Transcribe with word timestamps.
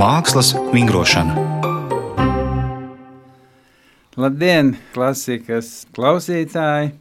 Mākslas 0.00 0.54
vingrošana. 0.72 1.34
Labdien, 4.16 4.70
klasikas 4.94 5.82
klausītāji! 5.92 6.94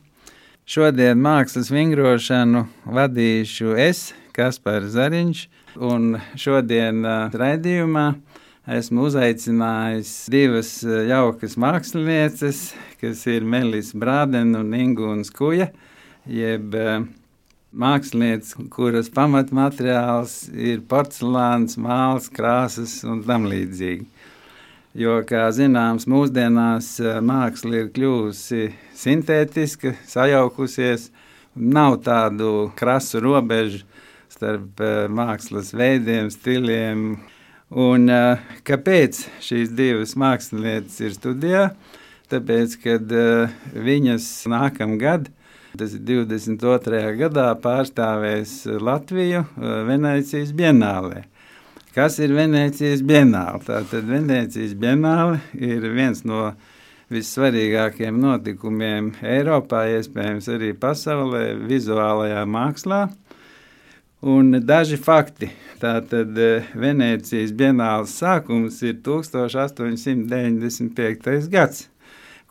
Šodien 0.68 1.22
mākslas 1.24 1.70
vingrošanu 1.72 2.66
vadīšu 2.98 3.78
es, 3.80 4.02
Kaspars 4.36 4.92
Zariņš, 4.98 5.46
un 5.80 6.18
šodien 6.36 7.08
raidījumā 7.40 8.06
esmu 8.76 9.08
uzaicinājis 9.08 10.12
divas 10.36 10.74
jaukas 10.84 11.56
mākslinieces, 11.56 12.66
kas 13.00 13.24
ir 13.32 13.48
Melis 13.48 13.94
Brādena 13.96 14.60
un 14.66 14.76
Ingūna 14.76 15.24
Skuja, 15.30 15.72
jeb 16.28 16.76
mākslinieces, 17.70 18.56
kuras 18.74 19.10
pamatmateriāls 19.14 20.50
ir 20.54 20.82
porcelāns, 20.90 21.78
mākslas, 21.78 22.32
krāsas 22.34 22.96
un 23.06 23.22
tam 23.28 23.46
līdzīgi. 23.50 24.08
Jo, 24.98 25.20
kā 25.22 25.46
zināms, 25.54 26.08
mūsdienās 26.10 26.96
eh, 27.04 27.20
māksla 27.22 27.84
ir 27.84 27.92
kļuvusi 27.94 28.72
sintētiska, 28.98 29.94
sajaukusies, 30.10 31.12
nav 31.54 32.00
tādu 32.06 32.72
krasu 32.80 33.22
robežu 33.22 33.84
starp 34.34 34.82
eh, 34.82 35.06
mākslas 35.06 35.70
veidiem, 35.78 36.32
stiliem. 36.34 37.06
Un, 37.70 38.10
eh, 38.10 38.42
kāpēc 38.66 39.22
šīs 39.46 39.70
divas 39.78 40.18
mākslinieces 40.18 41.06
ir 41.06 41.18
studijā? 41.20 41.66
Tāpēc, 42.30 42.76
kad 42.82 43.10
viņas 43.74 44.26
nākamgad 44.50 45.32
Ir 45.80 46.02
22. 46.04 47.16
gadā 47.16 47.56
pārstāvēs 47.64 48.68
Latviju 48.84 49.46
eh, 49.46 49.86
Venecijas 49.88 50.52
Bienālē. 50.52 51.22
Kas 51.96 52.20
ir 52.20 52.36
Venecijas 52.36 53.00
Bienāle? 53.08 53.64
Tātad 53.64 54.04
Venecijas 54.10 54.74
Bienāle 54.76 55.40
ir 55.56 55.80
viens 55.96 56.26
no 56.28 56.52
vissvarīgākajiem 57.14 58.20
notikumiem 58.20 59.16
Eiropā, 59.24 59.88
iespējams 59.96 60.52
arī 60.52 60.76
pasaulē, 60.76 61.56
vizuālajā 61.72 62.44
mākslā. 62.44 63.08
Un 64.28 64.60
daži 64.68 65.00
fakti. 65.00 65.48
Tātad 65.80 66.36
eh, 66.36 66.68
Venecijas 66.76 67.56
Bienāles 67.56 68.20
sākums 68.20 68.84
ir 68.84 69.00
1895. 69.08 71.48
gads 71.56 71.88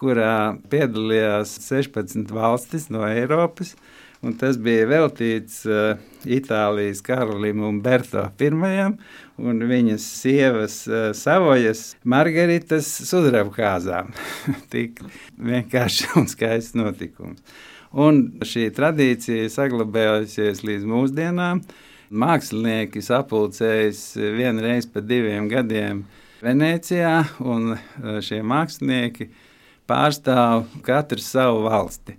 kurā 0.01 0.57
piedalījās 0.71 1.57
16 1.67 2.31
valstis 2.35 2.89
no 2.93 3.07
Eiropas. 3.09 3.75
Un 4.19 4.35
tas 4.35 4.57
bija 4.59 4.87
veltīts 4.91 5.61
uh, 5.71 5.99
Itālijas 6.27 6.99
karalim 7.07 7.61
Umberto 7.63 8.25
I 8.43 8.49
un 9.39 9.63
viņas 9.71 10.07
sievas 10.19 10.81
uh, 10.91 11.13
Savojas 11.15 11.93
Margaritas 12.03 12.89
sudrabkāzām. 13.07 14.11
Tik 14.75 14.99
vienkārši 15.39 16.11
un 16.19 16.27
skaists 16.27 16.75
notikums. 16.75 17.39
Un 17.95 18.41
šī 18.43 18.67
tradīcija 18.75 19.47
saglabājusies 19.55 20.65
līdz 20.67 20.89
mūsdienām. 20.91 21.63
Mākslinieki 22.11 23.01
sapulcējas 23.05 24.17
vienreiz 24.17 24.89
pa 24.91 24.99
diviem 25.05 25.47
gadiem 25.49 26.03
Venecijā, 26.43 27.21
un 27.39 27.77
uh, 27.77 28.19
šie 28.25 28.43
mākslinieki 28.43 29.31
pārstāv 29.89 30.67
katrs 30.87 31.31
savu 31.33 31.65
valsti. 31.67 32.19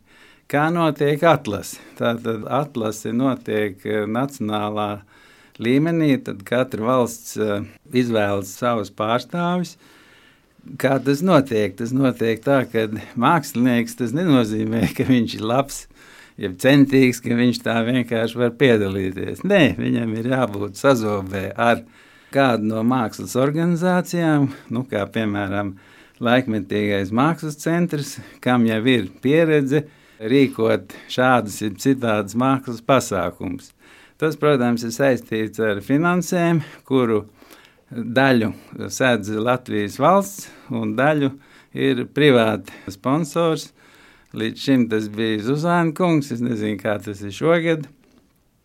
Kā 0.50 0.66
notiek 0.74 1.22
atlase? 1.30 1.78
Tātad 2.00 2.48
atlase 2.50 3.14
notiek 3.14 3.84
eh, 3.86 4.08
nacionālā 4.10 5.04
līmenī, 5.62 6.16
tad 6.26 6.42
katra 6.48 6.88
valsts 6.88 7.38
eh, 7.38 7.68
izvēlas 7.94 8.56
savus 8.58 8.90
pārstāvjus. 8.90 9.76
Kā 10.82 10.98
tas 11.06 11.22
notiek? 11.26 11.76
Tas 11.78 11.94
notiek 11.96 12.42
tā, 12.44 12.64
ka 12.70 12.88
mākslinieks 13.20 14.00
tas 14.02 14.16
nenozīmē, 14.18 14.88
ka 14.98 15.06
viņš 15.08 15.38
ir 15.38 15.46
labs, 15.46 15.84
ja 16.42 16.50
centīgs, 16.66 17.22
ka 17.22 17.38
viņš 17.38 17.62
tā 17.68 17.78
vienkārši 17.86 18.42
var 18.42 18.58
piedalīties. 18.58 19.46
Nē, 19.48 19.64
viņam 19.78 20.18
ir 20.18 20.34
jābūt 20.34 20.82
sazobē 20.82 21.52
ar 21.54 21.86
kādu 22.34 22.74
no 22.74 22.82
mākslas 22.86 23.38
organizācijām, 23.40 24.50
nu, 24.74 24.84
kā 24.90 25.06
piemēram 25.14 25.76
laikmetīgais 26.24 27.14
mākslas 27.16 27.60
centrs, 27.62 28.18
kam 28.44 28.66
jau 28.68 28.80
ir 28.92 29.10
pieredze 29.24 29.86
rīkot 30.20 30.94
šādus 31.12 31.62
un 31.64 31.78
citādas 31.80 32.36
mākslas 32.40 32.82
pasākumus. 32.84 33.72
Tas, 34.20 34.36
protams, 34.36 34.84
ir 34.84 34.92
saistīts 34.92 35.62
ar 35.64 35.80
finansēm, 35.84 36.60
kuru 36.84 37.24
daļu 37.90 38.52
sēdz 38.92 39.32
Latvijas 39.40 39.96
valsts 40.02 40.50
un 40.76 40.92
daļu 40.98 41.32
ir 41.74 42.04
privāti 42.12 42.92
sponsors. 42.92 43.70
Līdz 44.36 44.62
šim 44.62 44.84
tas 44.92 45.08
bija 45.10 45.40
Zuzana 45.48 45.96
kungs, 45.96 46.34
es 46.36 46.44
nezinu, 46.44 46.78
kā 46.82 47.00
tas 47.02 47.24
ir 47.24 47.34
šogad. 47.34 47.88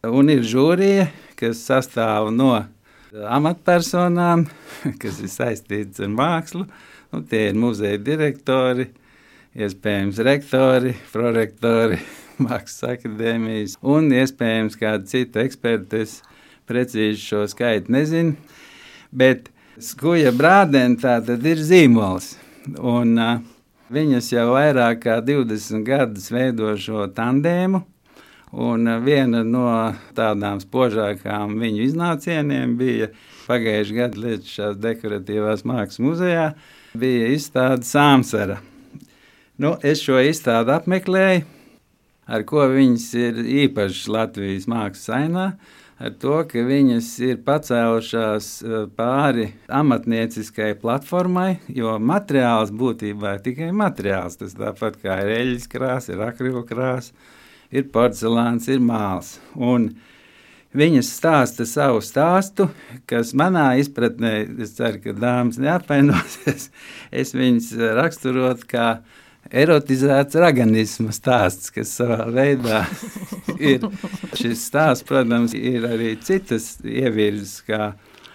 Un 0.05 0.29
ir 0.29 0.43
žūrija, 0.45 1.07
kas 1.41 1.63
sastāv 1.65 2.29
no 2.35 2.67
amatpersonām, 3.15 4.49
kas 5.03 5.23
ir 5.23 5.33
saistīts 5.33 6.03
ar 6.03 6.13
mākslu, 6.13 6.67
Nu, 7.15 7.21
tie 7.23 7.53
ir 7.53 7.55
muzeja 7.55 7.99
direktori, 8.03 8.89
iespējams, 9.55 10.17
rektori, 10.27 10.97
prorektori, 11.13 12.01
mākslas 12.43 12.97
akadēmijas 12.97 13.77
un 13.87 14.09
iespējams 14.11 14.75
kāda 14.81 15.07
cita 15.07 15.45
eksperta. 15.45 16.01
Es 16.03 16.17
precīzi 16.67 17.21
šo 17.23 17.45
skaitu 17.53 17.95
nezinu, 17.95 18.35
bet 19.15 19.47
skuja 19.79 20.33
brādena 20.35 20.99
tā 20.99 21.21
tad 21.23 21.47
ir 21.47 21.63
zīmols. 21.63 22.33
Un, 22.75 23.15
uh, 23.15 23.39
viņas 23.95 24.33
jau 24.33 24.49
vairāk 24.57 25.05
kā 25.07 25.21
20 25.23 25.87
gadus 25.87 26.33
veido 26.35 26.75
šo 26.75 27.07
tandēmu. 27.15 27.85
Un 28.55 28.87
viena 29.03 29.41
no 29.43 29.67
tādām 30.15 30.61
spožākām 30.63 31.57
viņu 31.59 31.89
iznācieniem 31.89 32.77
bija 32.79 33.09
pagājušā 33.49 33.97
gada 33.97 34.21
Lietuvas 34.23 34.79
dekoratīvās 34.79 35.65
mākslas 35.67 36.03
muzejā, 36.05 36.47
bija 36.95 37.33
izstāde 37.35 37.83
Sāmsara. 37.89 38.61
Nu, 39.59 39.75
es 39.83 40.05
šo 40.07 40.21
izstādi 40.23 40.71
apmeklēju, 40.75 41.43
ar 42.31 42.47
ko 42.47 42.69
viņas 42.71 43.09
ir 43.19 43.43
īpašas 43.65 44.07
Latvijas 44.11 44.69
mākslas 44.71 45.11
ainā, 45.19 45.45
ar 45.99 46.15
to, 46.23 46.39
ka 46.51 46.63
viņas 46.67 47.11
ir 47.27 47.43
pacēlušās 47.47 48.49
eh, 48.63 48.81
pāri 48.97 49.51
amatnieciskai 49.83 50.73
platformai, 50.79 51.57
jo 51.75 51.99
materiāls 51.99 52.75
būtībā 52.75 53.37
ir 53.37 53.47
tikai 53.47 53.71
materiāls. 53.75 54.39
Tas 54.41 54.55
tāpat 54.59 54.99
kā 55.03 55.21
ir 55.23 55.37
eļļas 55.41 55.71
krāsa, 55.71 56.15
ir 56.15 56.27
akrilkrāsa, 56.27 57.15
ir 57.75 57.89
porcelāns, 57.95 58.71
ir 58.71 58.83
māls. 58.83 59.39
Un 59.55 59.91
Viņas 60.75 61.07
stāsta 61.21 61.63
savu 61.71 62.01
stāstu, 62.03 62.65
kas 63.07 63.29
manā 63.39 63.77
izpratnē, 63.79 64.41
es 64.65 64.73
ceru, 64.75 64.99
ka 65.05 65.13
dāmas 65.15 65.61
neapvainosies, 65.63 66.65
es 67.21 67.31
viņas 67.31 67.69
raksturotu 67.95 68.67
kā 68.73 68.89
erotizēts 69.55 70.35
raganisma 70.43 71.15
stāsts, 71.15 71.71
kas 71.71 71.95
savā 72.01 72.27
veidā 72.35 72.83
ir. 73.71 73.87
Šis 74.35 74.67
stāsts, 74.67 75.07
protams, 75.07 75.55
ir 75.55 75.87
arī 75.87 76.17
citas 76.27 76.73
ievirzes, 76.83 77.61
kā 77.69 77.93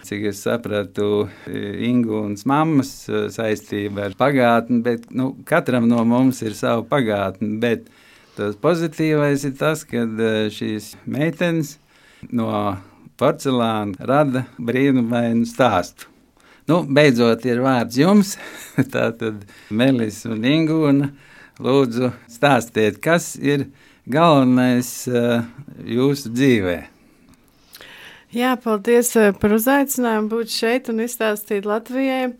cik 0.08 0.30
es 0.32 0.40
sapratu, 0.40 1.28
Ingūnas 1.44 2.46
mammas 2.48 2.94
saistība 3.36 4.08
ar 4.08 4.16
pagātni, 4.16 4.80
bet 4.86 5.10
nu, 5.12 5.34
katram 5.44 5.92
no 5.92 6.06
mums 6.08 6.40
ir 6.40 6.56
sava 6.56 6.86
pagātne. 6.88 7.58
Bet 7.60 7.92
tas 8.40 8.56
pozitīvais 8.56 9.44
ir 9.44 9.56
tas, 9.60 9.84
ka 9.84 10.06
eh, 10.06 10.46
šīs 10.52 10.94
meitenes 11.04 11.74
no 12.32 12.48
porcelāna 13.20 14.08
rada 14.08 14.46
brīnumainu 14.56 15.44
stāstu. 15.48 16.08
Nu, 16.70 16.80
beidzot, 16.86 17.44
ir 17.44 17.60
vārds 17.64 17.98
jums. 17.98 18.36
Tātad 18.94 19.42
Melis 19.74 20.22
un 20.28 20.44
Ingūna, 20.46 21.10
lūdzu, 21.60 22.12
stāstiet, 22.30 23.00
kas 23.02 23.34
ir 23.36 23.66
galvenais 24.08 24.90
uh, 25.10 25.42
jūsu 25.84 26.32
dzīvē. 26.32 26.78
Jā, 28.36 28.54
paldies 28.62 29.12
uh, 29.18 29.32
par 29.36 29.56
uzaicinājumu 29.56 30.30
būt 30.30 30.54
šeit 30.54 30.88
un 30.92 31.02
izstāstīt 31.04 31.68
Latvijai. 31.68 32.30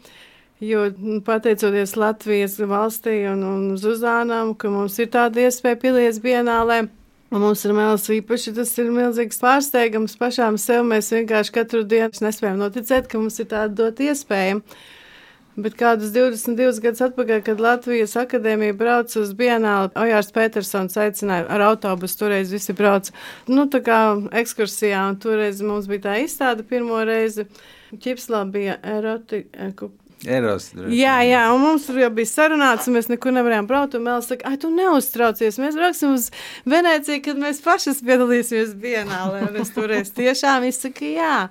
Jo 0.61 0.91
nu, 0.99 1.23
pateicoties 1.25 1.97
Latvijas 1.97 2.59
valstī 2.61 3.23
un, 3.31 3.45
un 3.49 3.77
Zuzānam, 3.81 4.53
ka 4.55 4.69
mums 4.69 4.99
ir 5.01 5.09
tāda 5.13 5.47
iespēja 5.47 5.79
pilies 5.81 6.21
bienālē, 6.21 6.83
Un 7.31 7.45
mums 7.45 7.61
ir 7.63 7.71
mēls 7.71 8.09
īpaši, 8.11 8.53
tas 8.57 8.73
ir 8.83 8.89
milzīgs 8.91 9.39
pārsteigums 9.39 10.17
pašām 10.19 10.57
sev. 10.59 10.83
Mēs 10.91 11.13
vienkārši 11.15 11.53
katru 11.55 11.85
dienu 11.87 12.25
nespējam 12.27 12.59
noticēt, 12.59 13.07
ka 13.07 13.21
mums 13.23 13.39
ir 13.39 13.47
tāda 13.53 13.71
dot 13.85 14.03
iespēja. 14.03 14.57
Bet 15.61 15.77
kādus 15.79 16.11
22 16.15 16.83
gadus 16.83 17.05
atpakaļ, 17.07 17.45
kad 17.47 17.63
Latvijas 17.63 18.17
akadēmija 18.19 18.75
brauca 18.81 19.21
uz 19.23 19.31
Bienāli, 19.39 19.93
Ojārs 20.03 20.33
Petersons 20.35 20.99
aicināja 20.99 21.47
ar 21.55 21.67
autobusu, 21.69 22.19
toreiz 22.25 22.51
visi 22.55 22.75
brauca, 22.75 23.15
nu, 23.51 23.69
tā 23.71 23.83
kā 23.87 24.01
ekskursijā, 24.43 25.07
un 25.13 25.19
toreiz 25.23 25.63
mums 25.63 25.87
bija 25.91 26.09
tā 26.09 26.19
izstāde 26.25 26.67
pirmo 26.67 26.99
reizi. 27.07 27.47
Ķipslā 27.95 28.43
bija 28.51 28.79
erotika, 28.87 29.91
Eros. 30.29 30.67
Jā, 30.93 31.15
jā, 31.25 31.47
un 31.55 31.63
mums 31.63 31.87
tur 31.89 31.97
jau 32.03 32.11
bija 32.13 32.29
sarunāts, 32.29 32.89
un 32.91 32.99
mēs 32.99 33.09
nekur 33.09 33.33
nevarējām 33.33 33.69
braukt. 33.71 33.97
Un 33.97 34.05
Mēls 34.05 34.29
saka, 34.29 34.51
ai, 34.51 34.59
tu 34.61 34.69
neuztraucies, 34.75 35.57
mēs 35.63 35.79
brauksim 35.79 36.13
uz 36.13 36.29
Venēciju, 36.69 37.23
kad 37.25 37.41
mēs 37.41 37.63
pašas 37.65 38.03
piedalīsimies 38.05 38.75
Bienālē. 38.83 39.47
Un 39.49 39.61
es 39.63 39.73
toreiz 39.73 40.13
tiešām 40.17 40.69
izsaku, 40.69 41.15
jā. 41.17 41.47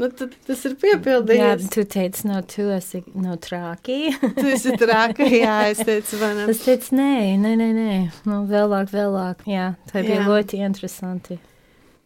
Nu, 0.00 0.08
tad, 0.10 0.32
tas 0.48 0.64
ir 0.66 0.74
piepildījies. 0.80 1.66
Jā, 1.68 1.70
tu 1.76 1.84
teici, 1.86 2.24
no 2.26 2.40
tu 2.48 2.64
esi 2.74 3.04
no 3.14 3.36
trākī. 3.38 3.98
tu 4.40 4.48
esi 4.50 4.72
trākī, 4.80 5.28
jā, 5.44 5.60
es 5.70 5.84
teicu, 5.84 6.18
vai 6.24 6.32
ne? 6.40 6.48
Es 6.50 6.64
teicu, 6.64 6.96
nē, 6.98 7.14
nē, 7.44 7.56
nē, 7.60 7.72
nē. 7.76 7.98
Nu, 8.26 8.42
vēlāk, 8.50 8.88
vēlāk. 8.94 9.44
Jā, 9.52 9.74
tā 9.92 10.00
bija 10.00 10.22
jā. 10.22 10.30
ļoti 10.32 10.64
interesanti. 10.64 11.38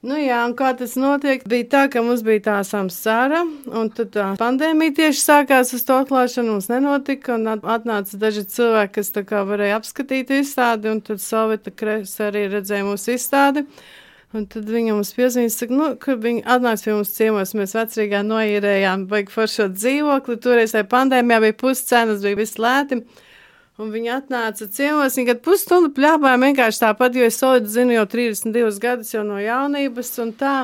Nu 0.07 0.15
jā, 0.15 0.45
un 0.47 0.53
kā 0.55 0.69
tas 0.79 0.93
notiek? 0.95 1.43
Bija 1.51 1.67
tā, 1.73 1.81
ka 1.91 2.05
mums 2.07 2.21
bija 2.23 2.43
tā 2.45 2.57
samsāra, 2.63 3.41
un 3.67 3.89
tad 3.91 4.13
tā 4.15 4.27
pandēmija 4.39 4.95
tieši 4.95 5.25
sākās 5.25 5.73
uz 5.75 5.83
to 5.89 5.97
atklāšanu, 6.05 6.55
mums 6.55 6.69
nenotika, 6.71 7.35
un 7.35 7.51
atnāca 7.51 8.21
daži 8.21 8.45
cilvēki, 8.47 8.93
kas 8.95 9.11
tā 9.17 9.25
kā 9.27 9.43
varēja 9.49 9.81
apskatīt 9.81 10.31
izstādi, 10.37 10.93
un 10.93 11.03
tad 11.03 11.19
Soveta 11.25 11.75
Kres 11.75 12.15
arī 12.23 12.45
redzēja 12.53 12.87
mūsu 12.87 13.17
izstādi. 13.17 13.65
Un 14.37 14.45
tad 14.47 14.71
viņa 14.71 14.95
mums 14.95 15.11
piezīmēja, 15.17 15.57
saka, 15.57 15.75
nu, 15.75 15.91
ka 15.99 16.15
viņi 16.21 16.45
atnāks 16.47 16.85
pie 16.85 16.95
mums 16.95 17.15
ciemos. 17.17 17.57
Mēs 17.59 17.75
vecrīgā 17.75 18.21
noīrējām, 18.29 19.09
baigi 19.11 19.35
foršo 19.35 19.71
dzīvokli. 19.73 20.37
Toreiz 20.45 20.77
tajā 20.77 20.87
pandēmijā 20.93 21.41
bija 21.47 21.57
puscenas, 21.65 22.21
bija 22.23 22.39
viss 22.39 22.61
lēti. 22.61 23.01
Un 23.79 23.93
viņa 23.95 24.17
atnāca 24.19 24.67
ciemos, 24.75 25.15
viņa 25.15 25.29
kad 25.31 25.41
pusstundu 25.47 25.93
pļāpāja 25.95 26.41
vienkārši 26.43 26.83
tāpat, 26.83 27.15
jo 27.15 27.27
es 27.31 27.39
Solidu 27.39 27.71
zinu 27.71 27.95
jau 27.95 28.09
32 28.11 28.81
gadus 28.83 29.13
jau 29.15 29.23
no 29.27 29.39
jaunības 29.39 30.11
un 30.25 30.33
tā. 30.41 30.55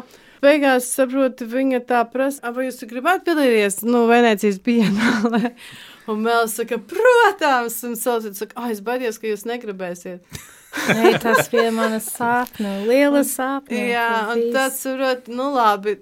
Beigās 0.42 0.90
saprotu, 0.92 1.46
viņa 1.48 1.78
tā 1.88 2.02
prasa, 2.10 2.50
vai 2.52 2.66
jūs 2.66 2.82
gribētu 2.90 3.30
piedalīties, 3.30 3.78
nu, 3.86 4.02
Venecijas 4.10 4.58
bienālē. 4.66 5.54
Un 6.10 6.20
Mēls 6.20 6.58
saka, 6.58 6.76
protams, 6.84 7.78
un 7.86 7.94
Solids 7.96 8.42
saka, 8.42 8.52
ah, 8.60 8.68
es 8.68 8.82
baidos, 8.84 9.16
ka 9.16 9.30
jūs 9.30 9.46
negribēsiet. 9.48 10.20
Nē, 10.98 11.14
tas 11.22 11.48
bija 11.48 11.70
manas 11.72 12.10
sāpnu, 12.12 12.72
liela 12.90 13.22
sāpnu. 13.24 13.78
Jā, 13.88 14.10
un 14.34 14.50
tas, 14.52 14.76
saprot, 14.82 15.30
nu 15.32 15.48
labi. 15.54 15.96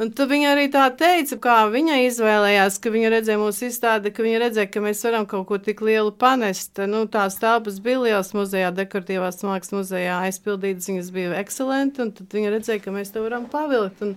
Un 0.00 0.08
tu 0.16 0.24
viņa 0.24 0.52
arī 0.54 0.68
tā 0.72 0.86
teica, 0.96 1.36
kā 1.44 1.56
viņa 1.68 1.98
izvēlējās, 2.06 2.78
ka 2.80 2.92
viņa 2.94 3.10
redzēja 3.12 3.40
mūsu 3.42 3.66
izstādi, 3.68 4.12
ka 4.14 4.24
viņa 4.24 4.38
redzēja, 4.40 4.70
ka 4.72 4.80
mēs 4.80 5.02
varam 5.04 5.26
kaut 5.28 5.44
ko 5.50 5.58
tik 5.60 5.82
lielu 5.84 6.14
panest. 6.16 6.80
Nu, 6.88 7.02
tās 7.12 7.36
telpas 7.40 7.76
bija 7.84 8.00
liels 8.00 8.32
muzejā, 8.32 8.70
dekoratīvās 8.78 9.44
mākslas 9.44 9.76
muzejā, 9.76 10.22
aizpildītas, 10.30 10.88
viņas 10.88 11.12
bija 11.12 11.36
ekscelenti, 11.42 12.06
un 12.06 12.14
tad 12.16 12.38
viņa 12.38 12.54
redzēja, 12.56 12.84
ka 12.86 12.96
mēs 12.96 13.12
to 13.12 13.26
varam 13.26 13.44
pavilkt. 13.52 14.00
Un, 14.06 14.16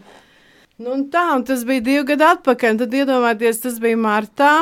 nu, 0.80 0.96
un 0.96 1.06
tā, 1.12 1.28
un 1.36 1.44
tas 1.50 1.68
bija 1.68 1.84
divi 1.84 2.08
gadi 2.14 2.30
atpakaļ, 2.30 2.78
un 2.78 2.82
tad 2.86 3.00
iedomājieties, 3.02 3.64
tas 3.68 3.84
bija 3.84 4.00
martā. 4.00 4.54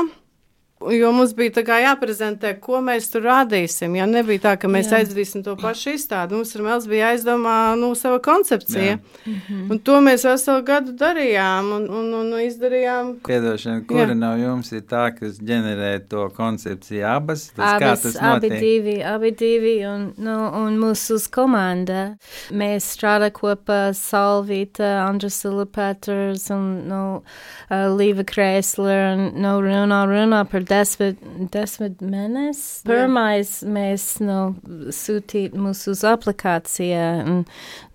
Jo 0.92 1.12
mums 1.16 1.34
bija 1.36 1.64
jāprezentē, 1.80 2.54
ko 2.60 2.82
mēs 2.84 3.10
tur 3.12 3.24
rādīsim. 3.28 3.96
Ja 3.98 4.06
nebija 4.10 4.40
tā, 4.48 4.54
ka 4.60 4.68
mēs 4.68 4.92
Jā. 4.92 5.02
aizdarīsim 5.02 5.44
to 5.46 5.56
pašu 5.60 5.96
izstādi. 5.96 6.36
Mums 6.36 6.56
ar 6.56 6.66
Mēls 6.66 6.88
bija 6.90 7.12
jāizdomā 7.12 7.58
nu, 7.80 7.94
sava 7.96 8.20
koncepcija. 8.20 8.98
-hmm. 9.26 9.72
Un 9.72 9.80
to 9.80 10.00
mēs 10.02 10.26
veselu 10.28 10.64
gadu 10.64 10.92
darījām 10.92 11.72
un, 11.78 11.88
un, 11.90 12.14
un 12.14 12.34
izdarījām. 12.42 13.14
Piedošana, 13.28 13.84
kura 13.88 14.12
Jā. 14.12 14.18
no 14.18 14.36
jums 14.38 14.72
ir 14.72 14.82
tā, 14.82 15.06
kas 15.20 15.40
ģenerē 15.40 16.08
to 16.10 16.30
koncepciju 16.36 17.06
abas? 17.08 17.50
Tas, 17.56 17.82
abas 17.82 18.18
abi 18.22 18.50
divi, 18.50 19.04
abi 19.04 19.32
divi 19.32 19.86
un, 19.86 20.14
nu, 20.18 20.38
un 20.64 20.78
mūsu 20.82 21.20
komanda. 21.34 22.16
Mēs 22.52 22.88
strādā 22.98 23.30
kopā 23.32 23.94
Salvīta, 23.98 25.08
Andras 25.08 25.44
Lipeters 25.44 26.50
un 26.54 26.88
nu, 26.90 27.02
uh, 27.70 27.88
Līva 27.98 28.26
Krēsler 28.28 29.14
un 29.14 29.26
nu, 29.44 29.56
runā, 29.64 30.04
runā 30.10 30.44
par 30.50 30.66
desmit, 30.74 31.22
desmit 31.54 32.02
mēnešus. 32.02 32.84
Pirmais 32.88 33.54
mēs 33.66 34.08
nu, 34.24 34.40
sūtījām 34.94 35.68
mūsu 35.68 35.94
uz 35.94 36.04
aplikāciju, 36.08 37.04
un 37.24 37.40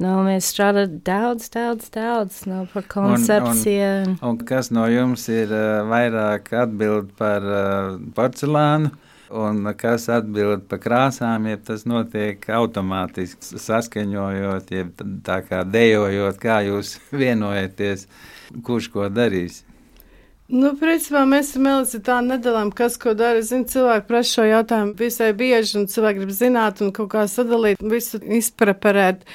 nu, 0.02 0.14
mēs 0.26 0.52
strādājām 0.54 1.00
daudz, 1.06 1.50
daudz, 1.54 1.90
daudz 1.94 2.40
nu, 2.50 2.62
par 2.72 2.86
koncepciju. 2.90 3.90
Un, 4.06 4.14
un, 4.14 4.22
un 4.30 4.40
kas 4.48 4.72
no 4.74 4.86
jums 4.90 5.28
ir 5.32 5.52
uh, 5.52 5.82
vairāk 5.90 6.52
atbild 6.64 7.12
par 7.18 7.44
uh, 7.44 7.98
porcelānu? 8.16 8.94
Un 9.28 9.60
kas 9.76 10.06
atbild 10.08 10.62
par 10.70 10.80
krāsām, 10.80 11.50
ja 11.50 11.58
tas 11.60 11.82
notiek 11.84 12.46
automātiski 12.48 13.60
saskaņojot, 13.60 14.70
ja 14.72 14.86
tā 15.26 15.42
kā 15.44 15.64
dejojot, 15.68 16.38
kā 16.40 16.62
jūs 16.64 16.96
vienojaties, 17.22 18.06
kurš 18.64 18.88
ko 18.94 19.10
darīs? 19.12 19.62
Nu, 20.48 20.70
principā 20.80 21.26
mēs 21.28 21.50
ar 21.58 21.60
Melisi 21.60 21.98
tā 22.00 22.22
nedalām, 22.24 22.70
kas 22.72 22.94
ko 22.96 23.12
dara. 23.12 23.42
Es 23.42 23.50
zinu, 23.50 23.66
cilvēki 23.68 24.06
prasa 24.08 24.30
šo 24.38 24.44
jautājumu 24.48 24.94
visai 24.96 25.34
bieži, 25.36 25.74
un 25.76 25.88
cilvēki 25.92 26.22
grib 26.22 26.30
zināt 26.32 26.80
un 26.80 26.92
kaut 26.96 27.10
kā 27.12 27.26
sadalīt, 27.28 27.82
visu 27.84 28.16
izpreparēt. 28.16 29.26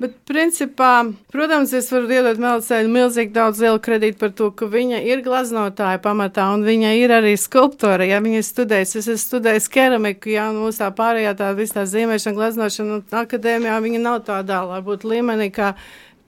Bet, 0.00 0.18
principā, 0.28 0.90
protams, 1.32 1.72
es 1.76 1.88
varu 1.92 2.12
iedot 2.12 2.36
Melisēļu 2.40 2.92
milzīgi 2.92 3.32
daudz 3.32 3.60
lielu 3.64 3.80
kredītu 3.84 4.20
par 4.20 4.34
to, 4.36 4.50
ka 4.56 4.68
viņa 4.68 5.00
ir 5.08 5.22
glaznotāja 5.24 6.00
pamatā, 6.04 6.50
un 6.52 6.66
viņa 6.68 6.92
ir 6.98 7.14
arī 7.16 7.32
skulptore. 7.40 8.10
Ja 8.10 8.20
viņa 8.20 8.42
ir 8.42 8.46
studējusi, 8.48 9.00
es 9.00 9.08
esmu 9.14 9.24
studējis 9.24 9.68
keramiku, 9.72 10.32
ja 10.32 10.50
nu, 10.52 10.66
mūsu 10.66 10.82
tā 10.84 10.90
pārējā 10.96 11.32
tā 11.40 11.50
viss 11.56 11.76
tā 11.76 11.86
zīmēšana, 11.88 12.36
glaznošana, 12.36 13.00
un 13.00 13.18
akadēmijā 13.24 13.80
viņa 13.88 14.04
nav 14.04 14.20
tādā, 14.28 14.60
varbūt 14.74 15.08
līmenī, 15.08 15.48
kā 15.56 15.72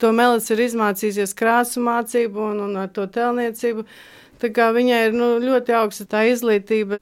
to 0.00 0.12
Melis 0.17 0.49
ir 0.52 0.64
izmācījusies 0.64 1.37
krāsu 1.37 1.85
mācību 1.85 2.49
un, 2.49 2.64
un 2.64 2.82
ar 2.85 2.93
to 2.96 3.05
telniecību. 3.12 3.85
Tā 4.42 4.50
kā 4.50 4.72
viņai 4.74 5.00
ir 5.06 5.12
nu, 5.14 5.36
ļoti 5.42 5.74
augsta 5.78 6.08
tā 6.10 6.24
izglītība, 6.32 6.98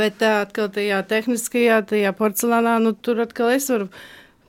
bet 0.00 0.18
tā 0.20 0.32
atkal 0.42 0.68
tajā 0.74 0.98
tehniskajā, 1.08 1.78
tajā 1.88 2.12
porcelānā, 2.18 2.76
nu, 2.84 2.92
tur 2.92 3.22
atkal 3.24 3.54
es 3.54 3.70
varu 3.72 3.88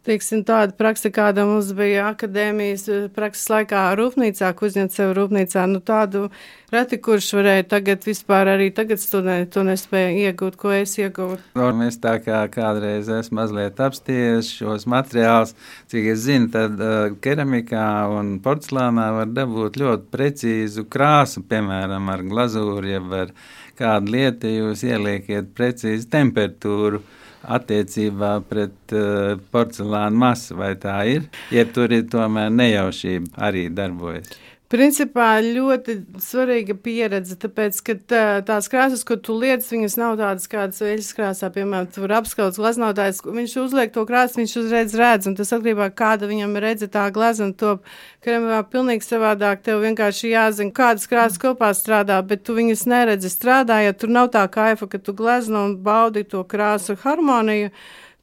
Teiksim, 0.03 0.41
tāda 0.43 0.73
praksa, 0.75 1.07
kāda 1.15 1.45
mums 1.47 1.69
bija 1.77 2.09
akadēmijas 2.09 2.81
eh, 2.91 3.03
prakses 3.15 3.45
laikā 3.47 3.85
rūpnīcā, 3.95 4.49
uzņemt 4.67 4.91
sev 4.91 5.13
rūpnīcā, 5.15 5.63
nu 5.71 5.79
tādu 5.79 6.25
reti, 6.73 6.99
kurš 6.99 7.29
varēja 7.37 7.63
tagad 7.71 8.03
vispār 8.03 8.51
arī 8.51 8.67
tagad 8.75 8.99
studēt, 8.99 9.53
to 9.55 9.63
nespēja 9.63 10.11
iegūt, 10.25 10.57
ko 10.59 10.73
es 10.75 10.97
iegūtu. 10.99 11.55
Mēs 11.79 12.01
tā 12.03 12.17
kā 12.25 12.41
kādreiz 12.51 13.07
esmu 13.15 13.39
mazliet 13.39 13.79
apsties 13.79 14.51
šos 14.57 14.83
materiālus, 14.91 15.55
cik 15.87 16.11
es 16.17 16.25
zinu, 16.27 16.51
tad 16.51 16.83
uh, 16.83 17.15
keramikā 17.23 17.87
un 18.11 18.35
porcelānā 18.43 19.07
var 19.21 19.31
dabūt 19.31 19.79
ļoti 19.79 20.11
precīzu 20.11 20.83
krāsu, 20.91 21.47
piemēram, 21.47 22.11
ar 22.11 22.27
glazūru, 22.27 22.91
jeb 22.91 23.19
ar 23.23 23.35
kādu 23.79 24.17
lietu 24.17 24.51
jūs 24.51 24.83
ieliekiet 24.83 25.55
precīzu 25.55 26.11
temperatūru 26.11 27.05
attiecībā 27.43 28.33
pret 28.49 28.95
uh, 28.95 29.35
porcelāna 29.53 30.15
masu, 30.25 30.57
vai 30.59 30.73
tā 30.79 30.97
ir? 31.09 31.27
Jeb 31.53 31.73
tur 31.75 31.93
ir 31.93 32.07
tomēr 32.11 32.51
nejaušība 32.53 33.37
arī 33.49 33.67
darbojas. 33.73 34.31
Principā 34.73 35.35
ļoti 35.45 35.99
svarīga 36.17 36.73
pieredze, 36.81 37.35
tāpēc, 37.37 37.75
ka 37.85 37.93
tā, 38.09 38.21
tās 38.47 38.65
krāsas, 38.71 39.03
ko 39.05 39.19
tu 39.21 39.35
lietas, 39.37 39.67
viņas 39.69 39.95
nav 40.01 40.15
tādas 40.17 40.49
kādas 40.49 40.81
veļas 40.81 41.11
krāsā, 41.13 41.49
piemēram, 41.53 41.91
tu 41.93 42.01
var 42.01 42.15
apskauts 42.17 42.57
glaznotājs, 42.57 43.19
viņš 43.21 43.53
uzliek 43.61 43.93
to 43.93 44.01
krāsu, 44.09 44.39
viņš 44.41 44.55
uzreiz 44.63 44.95
redz, 44.97 45.29
un 45.29 45.37
tas 45.37 45.53
atkarībā, 45.53 45.91
kāda 45.93 46.31
viņam 46.31 46.57
redze 46.65 46.89
tā 46.89 47.05
glazna 47.13 47.51
top, 47.53 47.85
kremā 48.25 48.63
pilnīgi 48.73 49.05
savādāk, 49.05 49.61
tev 49.61 49.85
vienkārši 49.85 50.33
jāzina, 50.33 50.73
kādas 50.73 51.05
krāsas 51.11 51.37
kopā 51.45 51.69
strādā, 51.77 52.17
bet 52.25 52.41
tu 52.41 52.57
viņas 52.57 52.87
neredzi 52.89 53.29
strādājot, 53.29 54.01
tur 54.01 54.17
nav 54.17 54.33
tā 54.33 54.47
kaifa, 54.57 54.89
ka 54.89 54.97
tu 54.97 55.13
glazno 55.13 55.67
un 55.69 55.77
baudi 55.85 56.25
to 56.25 56.41
krāsu 56.49 56.97
harmoniju. 57.05 57.69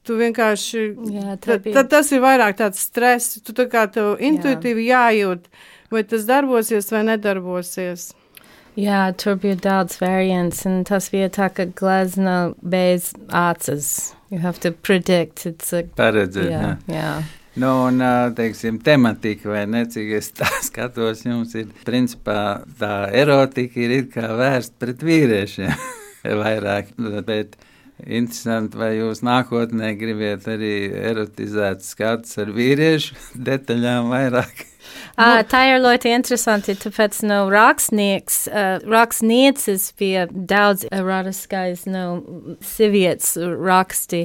Tu 0.01 0.15
vienkārši. 0.17 0.79
Jā, 1.13 1.35
tad, 1.37 1.67
tad 1.75 1.89
tas 1.91 2.07
ir 2.09 2.23
vairāk 2.23 2.55
tāds 2.57 2.79
stress. 2.81 3.35
Tu 3.45 3.53
tā 3.53 3.67
kā 3.69 3.83
tev 3.85 4.15
intuitīvi 4.17 4.87
Jā. 4.87 5.03
jājūt 5.11 5.45
vai 5.91 6.03
tas 6.07 6.25
darbosies 6.29 6.91
vai 6.93 7.03
nedarbosies. 7.07 8.11
Jā, 8.79 9.09
tur 9.19 9.35
bija 9.35 9.57
daudz 9.59 9.97
variants, 9.99 10.63
un 10.69 10.85
tas 10.87 11.09
bija 11.11 11.27
tā, 11.33 11.49
ka 11.51 11.67
glezna 11.75 12.53
bez 12.63 13.11
acis. 13.27 14.13
You 14.31 14.39
have 14.39 14.61
to 14.63 14.71
predict. 14.71 15.45
It's 15.45 15.73
a, 15.75 15.83
Paredzēt, 15.97 16.51
jā. 16.53 16.61
jā. 16.87 16.95
jā. 16.95 17.13
Nu, 17.59 17.71
un, 17.89 17.99
teiksim, 18.35 18.77
tematika, 18.79 19.49
vai 19.51 19.65
ne, 19.67 19.83
cik 19.91 20.13
es 20.21 20.31
tā 20.39 20.47
skatos, 20.69 21.25
jums 21.27 21.51
ir, 21.59 21.67
principā, 21.87 22.63
tā 22.79 23.09
erotika 23.11 23.81
ir 23.83 23.97
it 23.97 24.13
kā 24.13 24.31
vērsta 24.39 24.79
pret 24.79 25.03
vīriešiem 25.03 25.75
vairāk, 26.45 26.95
bet 27.27 27.59
interesanti, 28.07 28.79
vai 28.79 28.93
jūs 28.95 29.19
nākotnē 29.27 29.91
gribiet 29.99 30.47
arī 30.47 30.75
erotizēt 31.11 31.83
skats 31.83 32.39
ar 32.39 32.55
vīriešu 32.55 33.19
detaļām 33.51 34.13
vairāk? 34.15 34.70
Uh, 35.21 35.41
tā 35.45 35.59
ir 35.69 35.81
ļoti 35.83 36.09
interesanti, 36.15 36.73
tāpēc 36.81 37.19
no 37.29 37.43
rakstnieks, 37.51 38.39
uh, 38.49 38.81
rakstnieces 38.89 39.91
bija 39.99 40.25
daudz 40.31 40.87
erotiskais 40.89 41.83
no 41.85 42.03
sievietes 42.65 43.35
raksti 43.37 44.23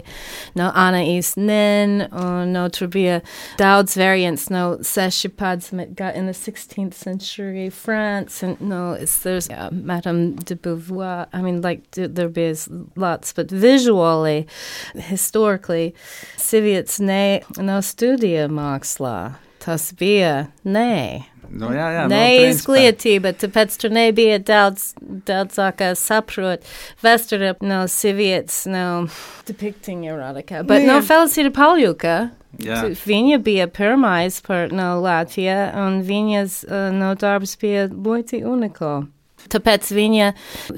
no 0.56 0.70
Anna 0.72 1.02
Eastnen, 1.04 2.06
un 2.08 2.54
no 2.56 2.66
tur 2.72 2.88
bija 2.92 3.20
daudz 3.60 3.98
variants 4.00 4.48
no 4.48 4.78
seši 4.80 5.32
padsmet 5.36 5.94
got 5.96 6.16
in 6.16 6.26
the 6.26 6.32
16th 6.32 6.94
century 6.94 7.68
France, 7.68 8.42
and 8.42 8.60
no, 8.60 8.92
it's, 8.92 9.18
there's 9.18 9.50
yeah, 9.50 9.68
Madame 9.72 10.36
de 10.36 10.56
Beauvoir, 10.56 11.26
I 11.32 11.42
mean, 11.42 11.60
like, 11.60 11.90
there 11.92 12.28
be 12.28 12.54
lots, 12.96 13.34
but 13.34 13.50
visually, 13.50 14.46
historically, 14.94 15.94
sievietes 16.36 17.00
ne, 17.00 17.42
no 17.58 17.82
studija 17.84 18.48
mākslā. 18.48 19.36
Tas 19.66 19.90
bija 19.99 20.46
nē. 20.62 21.25
Nu, 21.50 21.70
jā, 21.75 21.87
jā, 21.94 22.04
Neizglītība, 22.11 23.32
no 23.35 23.40
tāpēc 23.40 23.75
tur 23.78 23.92
nebija 23.94 24.38
daudz, 24.42 24.88
daudzāk 25.26 25.82
saprot 25.99 26.66
vēsture 27.02 27.54
no 27.62 27.85
sievietes, 27.90 28.64
no 28.70 29.06
depicting 29.46 30.06
erotika. 30.06 30.64
Bet 30.66 30.87
no 30.87 31.00
Felicita 31.06 31.54
Paljuka. 31.54 32.16
Jā. 32.62 32.87
Viņa 33.04 33.40
bija 33.44 33.66
pirmais 33.68 34.38
par 34.46 34.70
no 34.73 34.94
Latvija, 35.04 35.75
un 35.76 36.00
viņas 36.06 36.62
uh, 36.64 36.88
no 36.94 37.11
darbs 37.18 37.52
bija 37.61 37.85
ļoti 37.90 38.40
unikāls. 38.49 39.11
Tāpēc 39.52 39.90
viņa, 39.94 40.30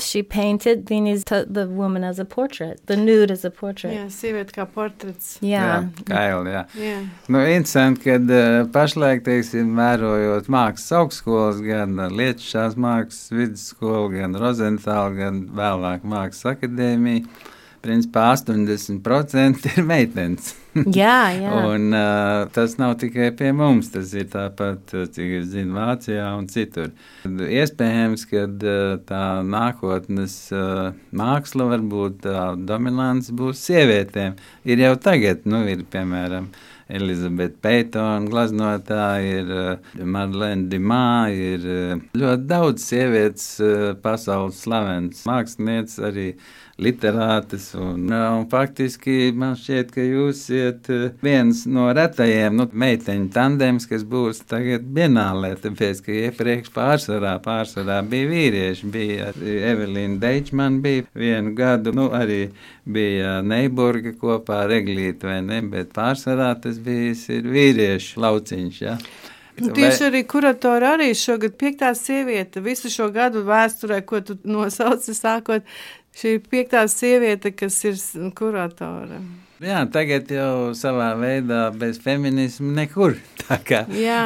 she 0.02 0.22
painted 0.22 0.86
viņas, 0.88 1.26
the 1.48 1.66
woman 1.68 2.04
as 2.04 2.18
a 2.18 2.24
portrait, 2.24 2.80
the 2.86 2.96
nude 2.96 3.30
as 3.30 3.44
a 3.44 3.50
portrait. 3.50 3.94
Jā, 3.94 4.06
sieviete 4.12 4.54
kā 4.56 4.66
portrets. 4.68 5.36
Jā. 5.42 5.64
jā 5.64 6.06
kaili, 6.08 6.54
jā. 6.54 6.64
jā. 6.78 6.98
Nu, 7.28 7.42
interesanti, 7.42 8.04
kad 8.06 8.32
uh, 8.32 8.62
pašlaik, 8.74 9.24
teiksim, 9.26 9.74
vērojot 9.78 10.50
mākslas 10.52 10.96
augstskolas, 11.02 11.62
gan 11.64 11.98
Lietuvas 12.12 12.78
mākslas 12.78 13.32
vidusskolu, 13.34 14.08
gan 14.16 14.36
Rozentālu, 14.38 15.18
gan 15.18 15.44
vēlāk 15.58 16.04
mākslas 16.08 16.56
akadēmiju, 16.56 17.26
principā 17.84 18.28
80% 18.34 19.68
ir 19.70 19.84
meitenes. 19.86 20.54
jā, 21.00 21.32
jā. 21.34 21.52
un 21.66 21.94
uh, 21.96 22.44
tas 22.54 22.76
nav 22.78 22.94
tikai 23.00 23.30
pie 23.36 23.50
mums, 23.56 23.90
tas 23.94 24.12
ir 24.18 24.28
tāpat, 24.32 24.94
cik 25.14 25.34
es 25.40 25.48
zinu, 25.52 25.74
Vācijā 25.78 26.28
un 26.36 26.46
citur. 26.50 26.92
Iespējams, 27.24 28.26
ka 28.30 28.44
uh, 28.46 28.96
tā 29.08 29.22
nākotnes 29.46 30.36
uh, 30.54 30.90
māksla 31.10 31.68
varbūt 31.72 32.22
tā 32.26 32.48
dominants 32.68 33.32
būs 33.34 33.62
sievietēm. 33.68 34.38
Ir 34.68 34.84
jau 34.84 34.94
tagad, 35.08 35.46
nu, 35.48 35.64
ir 35.70 35.86
piemēram. 35.90 36.50
Elizabete 36.88 37.58
Peitona, 37.62 38.24
glaznotāja, 38.30 39.42
ir 39.42 39.50
uh, 39.52 40.04
Marlene 40.04 40.68
Dimā, 40.72 41.28
ir 41.32 41.66
uh, 41.68 42.06
ļoti 42.16 42.48
daudz 42.48 42.86
sievietes 42.88 43.50
uh, 43.60 43.90
pasaules 44.02 44.62
slavenas 44.64 45.26
mākslinieces 45.28 46.00
arī 46.08 46.30
literātes. 46.78 47.72
Un, 47.78 48.06
un 48.12 48.46
faktiski 48.50 49.32
man 49.36 49.56
šķiet, 49.58 49.90
ka 49.94 50.04
jūs 50.04 50.44
esat 50.54 50.88
viens 51.24 51.64
no 51.68 51.88
retajiem 51.94 52.56
nu, 52.58 52.68
meiteņu 52.70 53.28
tandems, 53.34 53.88
kas 53.90 54.04
būs 54.06 54.44
tagad 54.48 54.86
Bienālē, 54.94 55.54
tāpēc, 55.60 56.02
ka 56.06 56.14
iepriekš 56.14 56.72
pārsvarā, 56.74 57.34
pārsvarā 57.44 58.00
bija 58.08 58.30
vīrieši. 58.30 58.90
Bija 58.94 59.32
Evelīna 59.72 60.20
Deičman, 60.22 60.80
bija 60.84 61.06
vienu 61.18 61.54
gadu, 61.58 61.92
nu 61.96 62.08
arī 62.14 62.46
bija 62.88 63.38
Neiburga 63.44 64.14
kopā 64.16 64.62
ar 64.64 64.76
Eglītu, 64.78 65.28
vai 65.28 65.40
ne, 65.44 65.60
bet 65.68 65.92
pārsvarā 65.96 66.54
tas 66.62 66.77
bija 66.84 67.40
vīriešu 67.44 68.22
lauciņš. 68.24 68.82
Ja? 68.82 68.98
Nu, 69.58 69.72
tieši 69.74 70.04
arī 70.06 70.22
kuratora 70.30 70.94
arī 70.94 71.10
šogad 71.18 71.56
piektā 71.58 71.90
sieviete 71.98 72.62
visu 72.62 72.90
šo 72.94 73.08
gadu 73.14 73.42
vēsturē, 73.46 74.04
ko 74.06 74.20
tu 74.22 74.38
nosauci 74.46 75.16
sākot 75.18 75.66
Šī 76.18 76.32
ir 76.34 76.46
piektā 76.50 76.80
sieviete, 76.90 77.52
kas 77.54 77.76
ir 77.86 77.98
kuratora. 78.34 79.20
Jā, 79.62 79.84
tagad 79.90 80.30
jau 80.34 80.72
savā 80.74 81.12
veidā 81.18 81.68
bez 81.74 82.00
feminisma 82.02 82.72
nekur. 82.80 83.14
Kā, 83.68 83.84
Jā, 83.94 84.24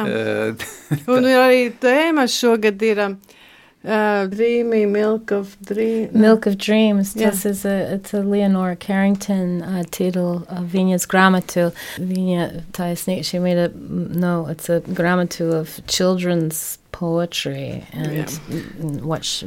un 1.13 1.29
arī 1.29 1.67
tēma 1.81 2.25
šogad 2.29 2.81
ir. 2.89 3.03
Uh, 3.05 3.39
dreamy 3.83 4.85
Milk 4.85 5.31
of 5.31 5.57
Dreams. 5.61 6.13
Milk 6.13 6.45
of 6.45 6.57
Dreams. 6.57 7.15
Yeah. 7.15 7.29
Is 7.29 7.65
a, 7.65 7.93
it's 7.93 8.13
a 8.13 8.21
Leonora 8.21 8.75
Carrington 8.75 9.61
uh, 9.61 9.83
title 9.91 10.45
of 10.47 10.69
Viņas 10.71 11.07
grāmatu. 11.07 11.73
Viņa 11.99 12.63
taisnība, 12.71 13.25
she 13.25 13.39
made 13.39 13.57
a, 13.57 13.69
no, 13.69 14.47
it's 14.47 14.69
a 14.69 14.81
grāmatu 14.81 15.51
of 15.53 15.85
children's 15.87 16.77
poetry 16.93 17.83
and 17.91 18.13
yeah. 18.13 19.03
watch 19.03 19.43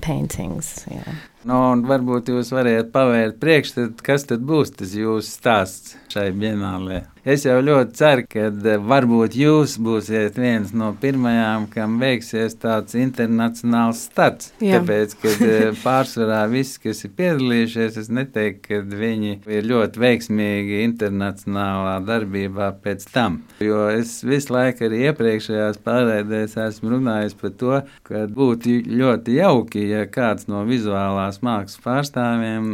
paintings. 0.00 0.84
Yeah. 0.90 1.14
Nu, 1.46 1.58
varbūt 1.86 2.32
jūs 2.32 2.50
varētu 2.50 2.90
pavērt 2.92 3.38
priekšstatu, 3.38 4.02
kas 4.02 4.26
tad 4.26 4.42
būs 4.44 4.74
tas 4.74 4.96
jūsu 4.98 5.30
stāsts 5.30 5.94
šai 6.10 6.32
bienālē. 6.34 7.04
Es 7.28 7.42
jau 7.44 7.58
ļoti 7.60 7.92
ceru, 7.98 8.24
ka 8.30 8.46
eh, 8.48 8.78
varbūt 8.90 9.34
jūs 9.36 9.74
būsiet 9.84 10.38
viens 10.40 10.70
no 10.72 10.94
pirmajām, 10.96 11.66
kam 11.70 11.98
veiksies 12.00 12.56
tāds 12.58 12.96
internacionāls 12.96 14.06
starts. 14.08 14.52
Jā. 14.64 14.78
Tāpēc, 14.78 15.14
ka 15.20 15.32
eh, 15.44 15.66
pārsvarā 15.84 16.40
visi, 16.50 16.78
kas 16.86 17.04
ir 17.04 17.12
piedalījušies, 17.18 17.98
es 18.00 18.08
neteiktu, 18.16 18.62
ka 18.64 18.80
viņi 18.88 19.34
ir 19.44 19.68
ļoti 19.68 20.02
veiksmīgi 20.04 20.80
internacionālā 20.86 21.98
darbībā 22.08 22.70
pēc 22.82 23.04
tam. 23.12 23.42
Jo 23.62 23.86
es 23.92 24.18
visu 24.24 24.56
laiku 24.56 24.88
arī 24.88 25.04
iepriekšējās 25.10 25.82
pārēdēs 25.84 26.56
esmu 26.78 26.94
runājis 26.94 27.36
par 27.40 27.54
to, 27.60 27.82
ka 28.08 28.24
būtu 28.32 28.78
ļoti 28.88 29.36
jauki, 29.40 29.84
ja 29.90 30.06
kāds 30.06 30.48
no 30.48 30.64
vizuālās 30.68 31.42
mākslas 31.44 31.82
pārstāvjiem 31.84 32.72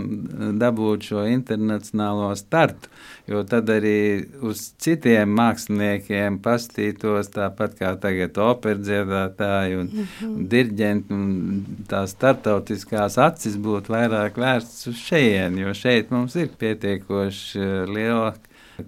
dabūtu 0.61 1.11
šo 1.14 1.26
internacionālo 1.32 2.30
startu 2.38 2.92
jo 3.26 3.40
tad 3.49 3.70
arī 3.73 4.25
uz 4.44 4.66
citiem 4.80 5.32
māksliniekiem 5.38 6.37
pastītos 6.44 7.30
tāpat 7.32 7.76
kā 7.78 7.92
tagad 8.00 8.38
operdziedātāji 8.44 9.78
un, 9.80 9.87
mm 9.88 10.06
-hmm. 10.06 10.34
un 10.34 10.49
dirģenti, 10.52 11.14
un 11.14 11.64
tās 11.88 12.12
startautiskās 12.16 13.18
acis 13.18 13.56
būtu 13.56 13.94
vairāk 13.96 14.37
vērstas 14.37 14.88
uz 14.92 14.99
šejienu, 15.08 15.61
jo 15.66 15.75
šeit 15.75 16.11
mums 16.11 16.37
ir 16.37 16.50
pietiekoši 16.58 17.61
eh, 17.61 17.87
liela 17.88 18.34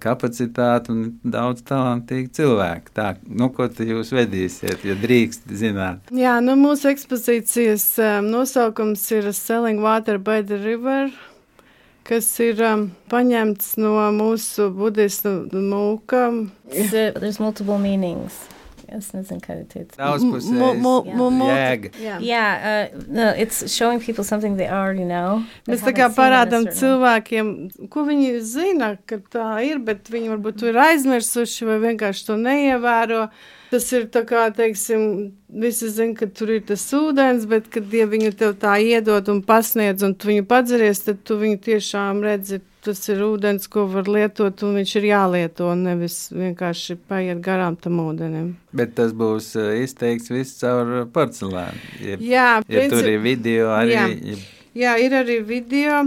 kapacitāti 0.03 0.91
un 0.93 1.05
daudz 1.23 1.63
talantīgu 1.67 2.33
cilvēku. 2.35 2.93
Tā, 2.97 3.13
nu, 3.27 3.49
ko 3.53 3.69
jūs 3.69 4.11
vedīsiet, 4.15 4.83
ja 4.87 4.97
drīkst 4.99 5.47
zināt? 5.51 6.11
Jā, 6.11 6.37
nu, 6.43 6.57
mūsu 6.59 6.91
ekspozīcijas 6.91 7.87
um, 8.03 8.29
nosaukums 8.33 9.05
ir 9.15 9.31
Selling 9.33 9.83
Water 9.83 10.19
by 10.19 10.43
the 10.43 10.59
River 10.59 11.11
kas 12.07 12.27
ir 12.39 12.61
um, 12.63 12.85
paņemts 13.11 13.73
no 13.81 13.97
mūsu 14.15 14.69
budistu 14.75 15.41
mūka. 15.51 16.29
There's 16.71 17.41
multiple 17.43 17.77
meanings. 17.77 18.45
Es 18.87 19.09
nezinu, 19.11 19.41
kā 19.43 19.57
to 19.57 19.65
teikt. 19.67 19.97
Daudzpusēji. 19.99 20.55
Jēga. 21.51 21.89
Yeah, 21.99 22.21
yeah 22.23 22.87
uh, 22.95 23.01
no, 23.11 23.27
it's 23.35 23.65
showing 23.73 23.99
people 23.99 24.23
something 24.23 24.55
they 24.55 24.69
already 24.69 25.03
know. 25.03 25.43
Mēs 25.67 25.83
tā 25.83 25.91
kā 25.97 26.07
parādām 26.15 26.69
cilvēkiem, 26.71 27.51
ko 27.91 28.05
viņi 28.07 28.39
zina, 28.47 28.93
ka 29.09 29.19
tā 29.33 29.49
ir, 29.67 29.83
bet 29.83 30.07
viņi 30.13 30.31
varbūt 30.37 30.61
to 30.61 30.71
ir 30.71 30.79
aizmirsuši 30.85 31.67
vai 31.67 31.77
vienkārši 31.83 32.27
to 32.29 32.39
neievēro. 32.39 33.27
Tas 33.67 33.89
ir 33.91 34.07
tā 34.07 34.23
kā, 34.23 34.45
teiksim, 34.55 35.03
visi 35.51 35.91
zina, 35.91 36.15
ka 36.15 36.29
tur 36.31 36.53
ir 36.55 36.63
tas 36.69 36.85
ūdens, 36.95 37.43
bet, 37.51 37.67
kad 37.73 37.91
ja 37.91 38.07
viņu 38.07 38.31
tev 38.39 38.55
tā 38.61 38.77
iedod 38.79 39.27
un 39.33 39.43
pasniedz, 39.43 40.05
un 40.07 40.15
tu 40.15 40.31
viņu 40.31 40.47
padzeries, 40.47 41.03
tad 41.03 41.19
tu 41.27 41.35
viņu 41.41 41.59
tiešām 41.67 42.23
redzi, 42.23 42.61
tas 42.87 43.01
ir 43.11 43.21
ūdens, 43.25 43.67
ko 43.71 43.85
var 43.91 44.09
lietot, 44.09 44.63
un 44.65 44.79
viņš 44.79 44.95
ir 44.99 45.07
jālieto, 45.11 45.69
nevis 45.77 46.17
vienkārši 46.33 46.97
paiet 47.09 47.43
garām 47.45 47.77
tam 47.79 47.99
ūdenim. 48.05 48.53
Bet 48.77 48.95
tas 48.97 49.13
būs 49.17 49.51
uh, 49.59 49.75
izteikts 49.83 50.31
viss 50.33 50.57
caur 50.61 51.05
porcelānu. 51.13 51.85
Ja, 52.01 52.17
jā, 52.17 52.49
ja 52.57 52.65
princip... 52.65 52.97
tur 52.97 53.11
ir 53.11 53.21
video 53.23 53.71
arī. 53.75 53.95
Jā. 53.95 54.09
Ja... 54.09 54.41
jā, 54.83 54.97
ir 55.05 55.17
arī 55.21 55.39
video. 55.45 56.05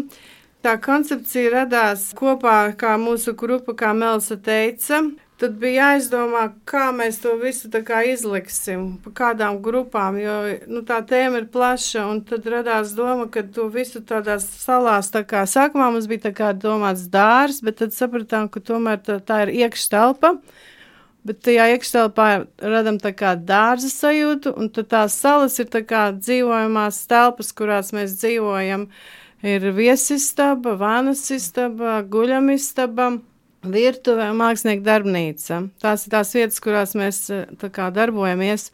Tā 0.61 0.75
koncepcija 0.83 1.55
radās 1.55 2.11
kopā, 2.17 2.75
kā 2.77 2.99
mūsu 3.01 3.33
grupa, 3.39 3.73
kā 3.73 3.95
Melsa 3.97 4.37
teica, 4.37 5.01
Tad 5.41 5.55
bija 5.57 5.87
jāizdomā, 5.87 6.43
kā 6.69 6.91
mēs 6.93 7.17
to 7.23 7.31
visu 7.41 7.71
izliksim, 8.13 8.99
pa 9.01 9.11
kādām 9.11 9.63
grupām, 9.65 10.19
jo 10.21 10.35
nu, 10.69 10.83
tā 10.85 10.99
tēma 11.01 11.41
ir 11.41 11.47
plaša. 11.49 12.03
Tad 12.29 12.45
radās 12.45 12.93
doma, 12.93 13.25
ka 13.33 13.41
to 13.43 13.71
visu 13.73 14.03
tādās 14.05 14.45
salās, 14.45 15.09
tā 15.09 15.23
kā 15.25 15.47
sākumā 15.49 15.87
mums 15.95 16.11
bija 16.11 16.53
domāts 16.53 17.09
dārs, 17.09 17.63
bet 17.65 17.79
tad 17.81 17.97
sapratām, 17.97 18.51
ka 18.53 18.61
tomēr 18.61 19.01
tā, 19.01 19.17
tā 19.25 19.47
ir 19.47 19.55
iekštelpa. 19.65 20.35
Bet 21.25 21.41
tajā 21.41 21.71
iekštelpā 21.73 22.29
radām 22.61 23.01
tā 23.01 23.15
kā 23.17 23.33
dārza 23.33 23.89
sajūtu, 23.89 24.53
un 24.61 24.69
tās 24.69 25.17
salas 25.17 25.57
ir 25.59 25.73
tā 25.73 25.81
kā 25.81 26.11
dzīvojamās 26.21 27.01
telpas, 27.09 27.53
kurās 27.57 27.95
mēs 27.97 28.19
dzīvojam. 28.21 28.91
Ir 29.41 29.71
viesistaba, 29.73 30.77
vānas 30.77 31.25
istaba, 31.33 32.03
guļamistaba 32.05 33.15
virtuve 33.67 34.31
un 34.31 34.41
mākslinieka 34.41 34.87
darbnīca. 34.87 35.61
Tās 35.83 36.07
ir 36.07 36.17
tās 36.17 36.33
vietas, 36.37 36.65
kurās 36.65 36.97
mēs 36.99 37.27
kā, 37.61 37.93
darbojamies. 37.95 38.71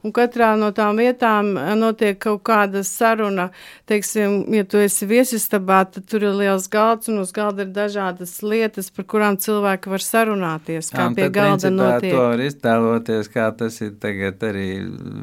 Un 0.00 0.14
katrā 0.16 0.54
no 0.56 0.70
tām 0.72 0.96
vietām 0.96 1.50
notiek 1.76 2.16
kaut 2.22 2.40
kāda 2.48 2.80
saruna. 2.88 3.50
Teiksim, 3.90 4.46
ja 4.56 4.64
tu 4.64 4.80
esi 4.80 5.04
viesistabā, 5.04 5.82
tad 5.92 6.06
tur 6.08 6.24
ir 6.24 6.38
liels 6.38 6.70
galds, 6.72 7.10
un 7.12 7.20
uz 7.20 7.34
galda 7.36 7.66
ir 7.66 7.74
dažādas 7.76 8.38
lietas, 8.40 8.88
par 8.96 9.04
kurām 9.12 9.36
cilvēki 9.36 9.92
var 9.92 10.06
sarunāties. 10.06 10.88
Kā 10.94 11.10
Jā, 11.10 11.12
pie 11.18 11.28
galda 11.28 11.68
principā, 11.68 11.76
notiek. 11.76 12.16
To 12.16 12.24
var 12.30 12.44
iztēloties, 12.46 13.30
kā 13.36 13.52
tas 13.60 13.76
ir 13.84 13.92
tagad 14.00 14.48
arī 14.48 14.68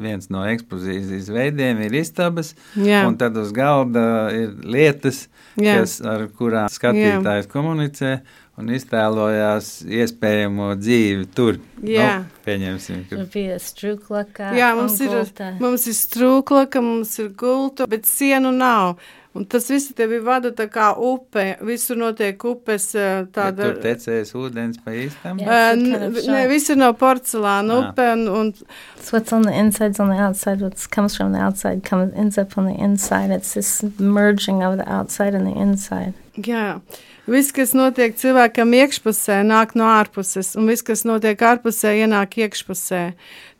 viens 0.06 0.30
no 0.30 0.46
ekspozīcijas 0.46 1.34
veidiem, 1.34 1.82
ir 1.88 1.98
istabas, 1.98 2.54
Jā. 2.78 3.02
un 3.10 3.18
tad 3.18 3.34
uz 3.42 3.50
galda 3.56 4.28
ir 4.30 4.54
lietas, 4.62 5.24
Jā. 5.58 5.80
kas, 5.80 5.98
ar 6.06 6.28
kurām 6.38 6.70
skatītājs 6.70 7.48
Jā. 7.48 7.50
komunicē 7.50 8.20
un 8.58 8.72
iztēlojās 8.74 9.70
iespējamo 9.86 10.72
dzīvi 10.80 11.28
tur. 11.34 11.60
Jā, 11.86 12.08
nu, 12.24 12.42
pieņemsim, 12.46 13.04
ka 13.10 13.22
bija 13.32 13.60
strūklaka. 13.62 14.50
Jā, 14.58 14.72
mums 14.78 14.98
ir, 15.04 15.14
gulta. 15.14 15.52
mums 15.62 15.86
ir 15.90 15.96
strūklaka, 15.98 16.82
mums 16.82 17.14
ir 17.22 17.30
gulta, 17.38 17.86
bet 17.90 18.08
sienu 18.08 18.52
nav. 18.54 18.98
Un 19.36 19.44
tas 19.46 19.68
viss 19.70 19.92
tev 19.94 20.10
vada 20.26 20.50
tā 20.56 20.64
kā 20.72 20.88
upe, 20.98 21.44
visur 21.62 21.98
notiek 22.00 22.42
upes 22.48 22.88
tāda. 22.96 23.52
Bet 23.52 23.60
tur 23.60 23.76
tecēs 23.84 24.32
ūdens 24.34 24.80
pa 24.82 24.94
īstam? 24.96 25.38
Kind 25.38 25.94
of 25.94 26.16
ne, 26.26 26.40
viss 26.50 26.72
ir 26.72 26.80
no 26.80 26.88
porcelāna 26.98 27.76
ah. 27.76 27.90
upe 27.92 28.06
un, 28.16 28.24
un. 28.32 28.50
So 28.96 29.14
what's 29.14 29.36
on 29.36 29.46
the 29.46 29.52
inside's 29.54 30.00
on 30.00 30.10
the 30.10 30.18
outside, 30.18 30.64
what 30.64 30.80
comes 30.90 31.14
from 31.16 31.36
the 31.36 31.38
outside 31.38 31.84
comes, 31.84 32.16
ends 32.16 32.38
up 32.38 32.58
on 32.58 32.66
the 32.66 32.74
inside. 32.74 33.30
It's 33.30 33.54
this 33.54 33.84
merging 34.00 34.64
of 34.64 34.78
the 34.78 34.88
outside 34.90 35.34
and 35.38 35.46
the 35.46 35.54
inside. 35.54 36.14
Jā. 36.34 36.80
Viss, 37.28 37.52
kas 37.52 37.74
notiek 37.76 38.16
cilvēkam 38.16 38.72
iekšpusē, 38.78 39.42
nāk 39.44 39.74
no 39.76 39.84
ārpuses, 39.92 40.54
un 40.56 40.68
viss, 40.70 40.86
kas 40.86 41.04
notiek 41.04 41.42
ārpusē, 41.44 41.92
ienāk 42.04 42.38
iekšpusē. 42.40 43.02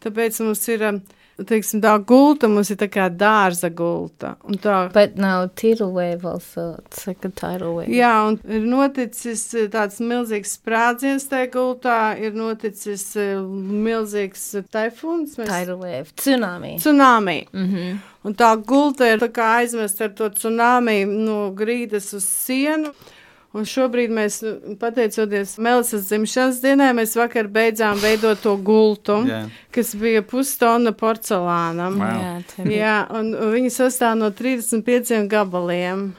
Tāpēc 0.04 0.40
mums 0.40 0.62
ir 0.72 0.84
teiksim, 1.46 1.82
tā 1.82 1.92
gulta, 2.02 2.48
mums 2.50 2.70
ir 2.72 2.78
tā 2.80 2.88
kā 2.90 3.06
dārza 3.12 3.70
gulta. 3.70 4.34
Tā, 4.62 4.78
Bet 4.94 5.16
nav 5.20 5.50
wave 5.80 6.24
also, 6.24 6.78
it's 6.86 7.06
like 7.06 7.24
a 7.24 7.28
tidal 7.28 7.76
wave. 7.76 7.92
Jā, 7.92 8.12
un 8.26 8.40
ir 8.48 8.64
noticis 8.66 9.44
tāds 9.70 10.00
milzīgs 10.00 10.56
sprādziens 10.58 11.28
tajā 11.28 11.50
gultā, 11.52 12.16
ir 12.18 12.32
noticis 12.32 13.14
milzīgs 13.16 14.64
taifūns. 14.72 15.38
Mēs... 15.38 15.74
Wave, 15.78 16.08
tsunami. 16.16 16.76
Tsunami. 16.78 17.46
Mm 17.52 17.68
-hmm. 17.68 17.98
Un 18.24 18.34
tā 18.34 18.56
gulta 18.64 19.06
ir 19.06 19.18
tā 19.18 19.28
kā 19.28 19.60
aizmest 19.60 20.00
ar 20.00 20.10
to 20.10 20.28
tsunami 20.28 21.04
no 21.04 21.52
grīdas 21.52 22.14
uz 22.14 22.24
sienu. 22.24 22.92
Un 23.56 23.64
šobrīd 23.64 24.12
mēs, 24.12 24.42
pateicoties 24.76 25.54
Melisas 25.64 26.10
dzimšanas 26.10 26.60
dienai, 26.60 26.90
mēs 26.98 27.14
vakar 27.16 27.48
beidzām 27.48 27.96
veidot 28.02 28.42
to 28.44 28.52
gultu, 28.60 29.22
yeah. 29.24 29.48
kas 29.72 29.94
bija 29.96 30.20
pustona 30.20 30.92
porcelāna. 30.92 31.88
Wow. 31.96 32.22
Jā, 32.60 32.70
Jā, 32.76 32.96
un, 33.16 33.32
un 33.32 33.54
viņi 33.56 33.72
sastāv 33.72 34.18
no 34.20 34.28
35 34.36 35.24
gabaliem. 35.32 36.10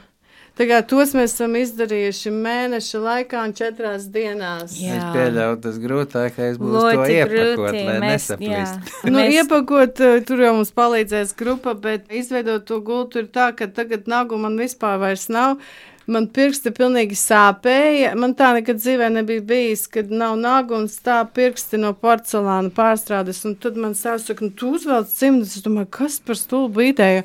Tagad 0.58 0.90
tos 0.90 1.14
mēs 1.16 1.32
esam 1.32 1.54
izdarījuši 1.56 2.30
mēneša 2.34 2.98
laikā 3.00 3.44
un 3.46 3.54
četrās 3.56 4.02
dienās. 4.12 4.74
Jā. 4.76 4.98
Es 4.98 5.06
pieļauju, 5.14 5.60
tas 5.64 5.78
grūtākais 5.80 6.58
būs 6.60 6.74
Loti 6.74 6.98
to 6.98 7.06
iepakot, 7.14 7.54
grūti. 7.62 7.84
lai 7.86 7.94
mēs, 8.02 8.26
nesaplīst. 8.26 8.90
nu, 9.06 9.14
mēs... 9.14 9.36
Iepakot, 9.38 10.02
eh, 10.04 10.18
tur 10.28 10.42
jau 10.44 10.50
mums 10.58 10.74
palīdzēs 10.76 11.32
grupa, 11.38 11.72
bet 11.86 12.10
izveidot 12.12 12.66
to 12.68 12.82
gultu 12.84 13.22
ir 13.22 13.30
tā, 13.32 13.52
ka 13.56 13.70
tagad 13.72 14.10
nagu 14.10 14.36
man 14.42 14.58
vispār 14.60 14.98
vairs 15.00 15.30
nav 15.32 15.62
man 16.12 16.26
pirksti 16.34 16.72
pilnīgi 16.74 17.16
sāpēja. 17.18 18.12
Man 18.18 18.34
tā 18.38 18.50
nekad 18.56 18.80
dzīvē 18.80 19.10
nebija 19.14 19.44
bijis, 19.46 19.86
kad 19.90 20.10
nav 20.12 20.36
nagu 20.40 20.76
un 20.78 20.88
stāv 20.90 21.30
pirksti 21.36 21.80
no 21.80 21.92
porcelāna 21.96 22.72
pārstrādes. 22.74 23.42
Un 23.48 23.56
tad 23.60 23.78
man 23.80 23.94
sāsaka, 23.98 24.44
nu, 24.46 24.54
tu 24.54 24.74
uzvelc 24.76 25.10
cimdus. 25.12 25.56
Es 25.58 25.64
domāju, 25.66 25.90
kas 26.00 26.18
par 26.24 26.38
stulbu 26.38 26.84
ideju? 26.90 27.24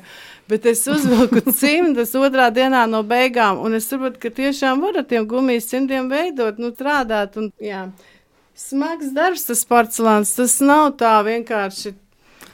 Bet 0.50 0.66
es 0.70 0.84
uzvilku 0.90 1.42
cimdus 1.60 2.14
otrā 2.18 2.48
dienā 2.54 2.84
no 2.90 3.02
beigām, 3.06 3.60
un 3.66 3.74
es 3.78 3.90
saprotu, 3.90 4.20
ka 4.22 4.30
tiešām 4.34 4.82
var 4.84 5.02
ar 5.02 5.08
tiem 5.10 5.26
gumijas 5.28 5.68
cimdiem 5.72 6.10
veidot, 6.12 6.62
nu, 6.62 6.70
strādāt. 6.76 7.38
Un, 7.40 7.50
jā. 7.62 7.88
Smags 8.56 9.10
darbs 9.12 9.44
tas 9.50 9.66
porcelāns, 9.68 10.32
tas 10.38 10.60
nav 10.64 10.94
tā 11.00 11.18
vienkārši. 11.26 11.96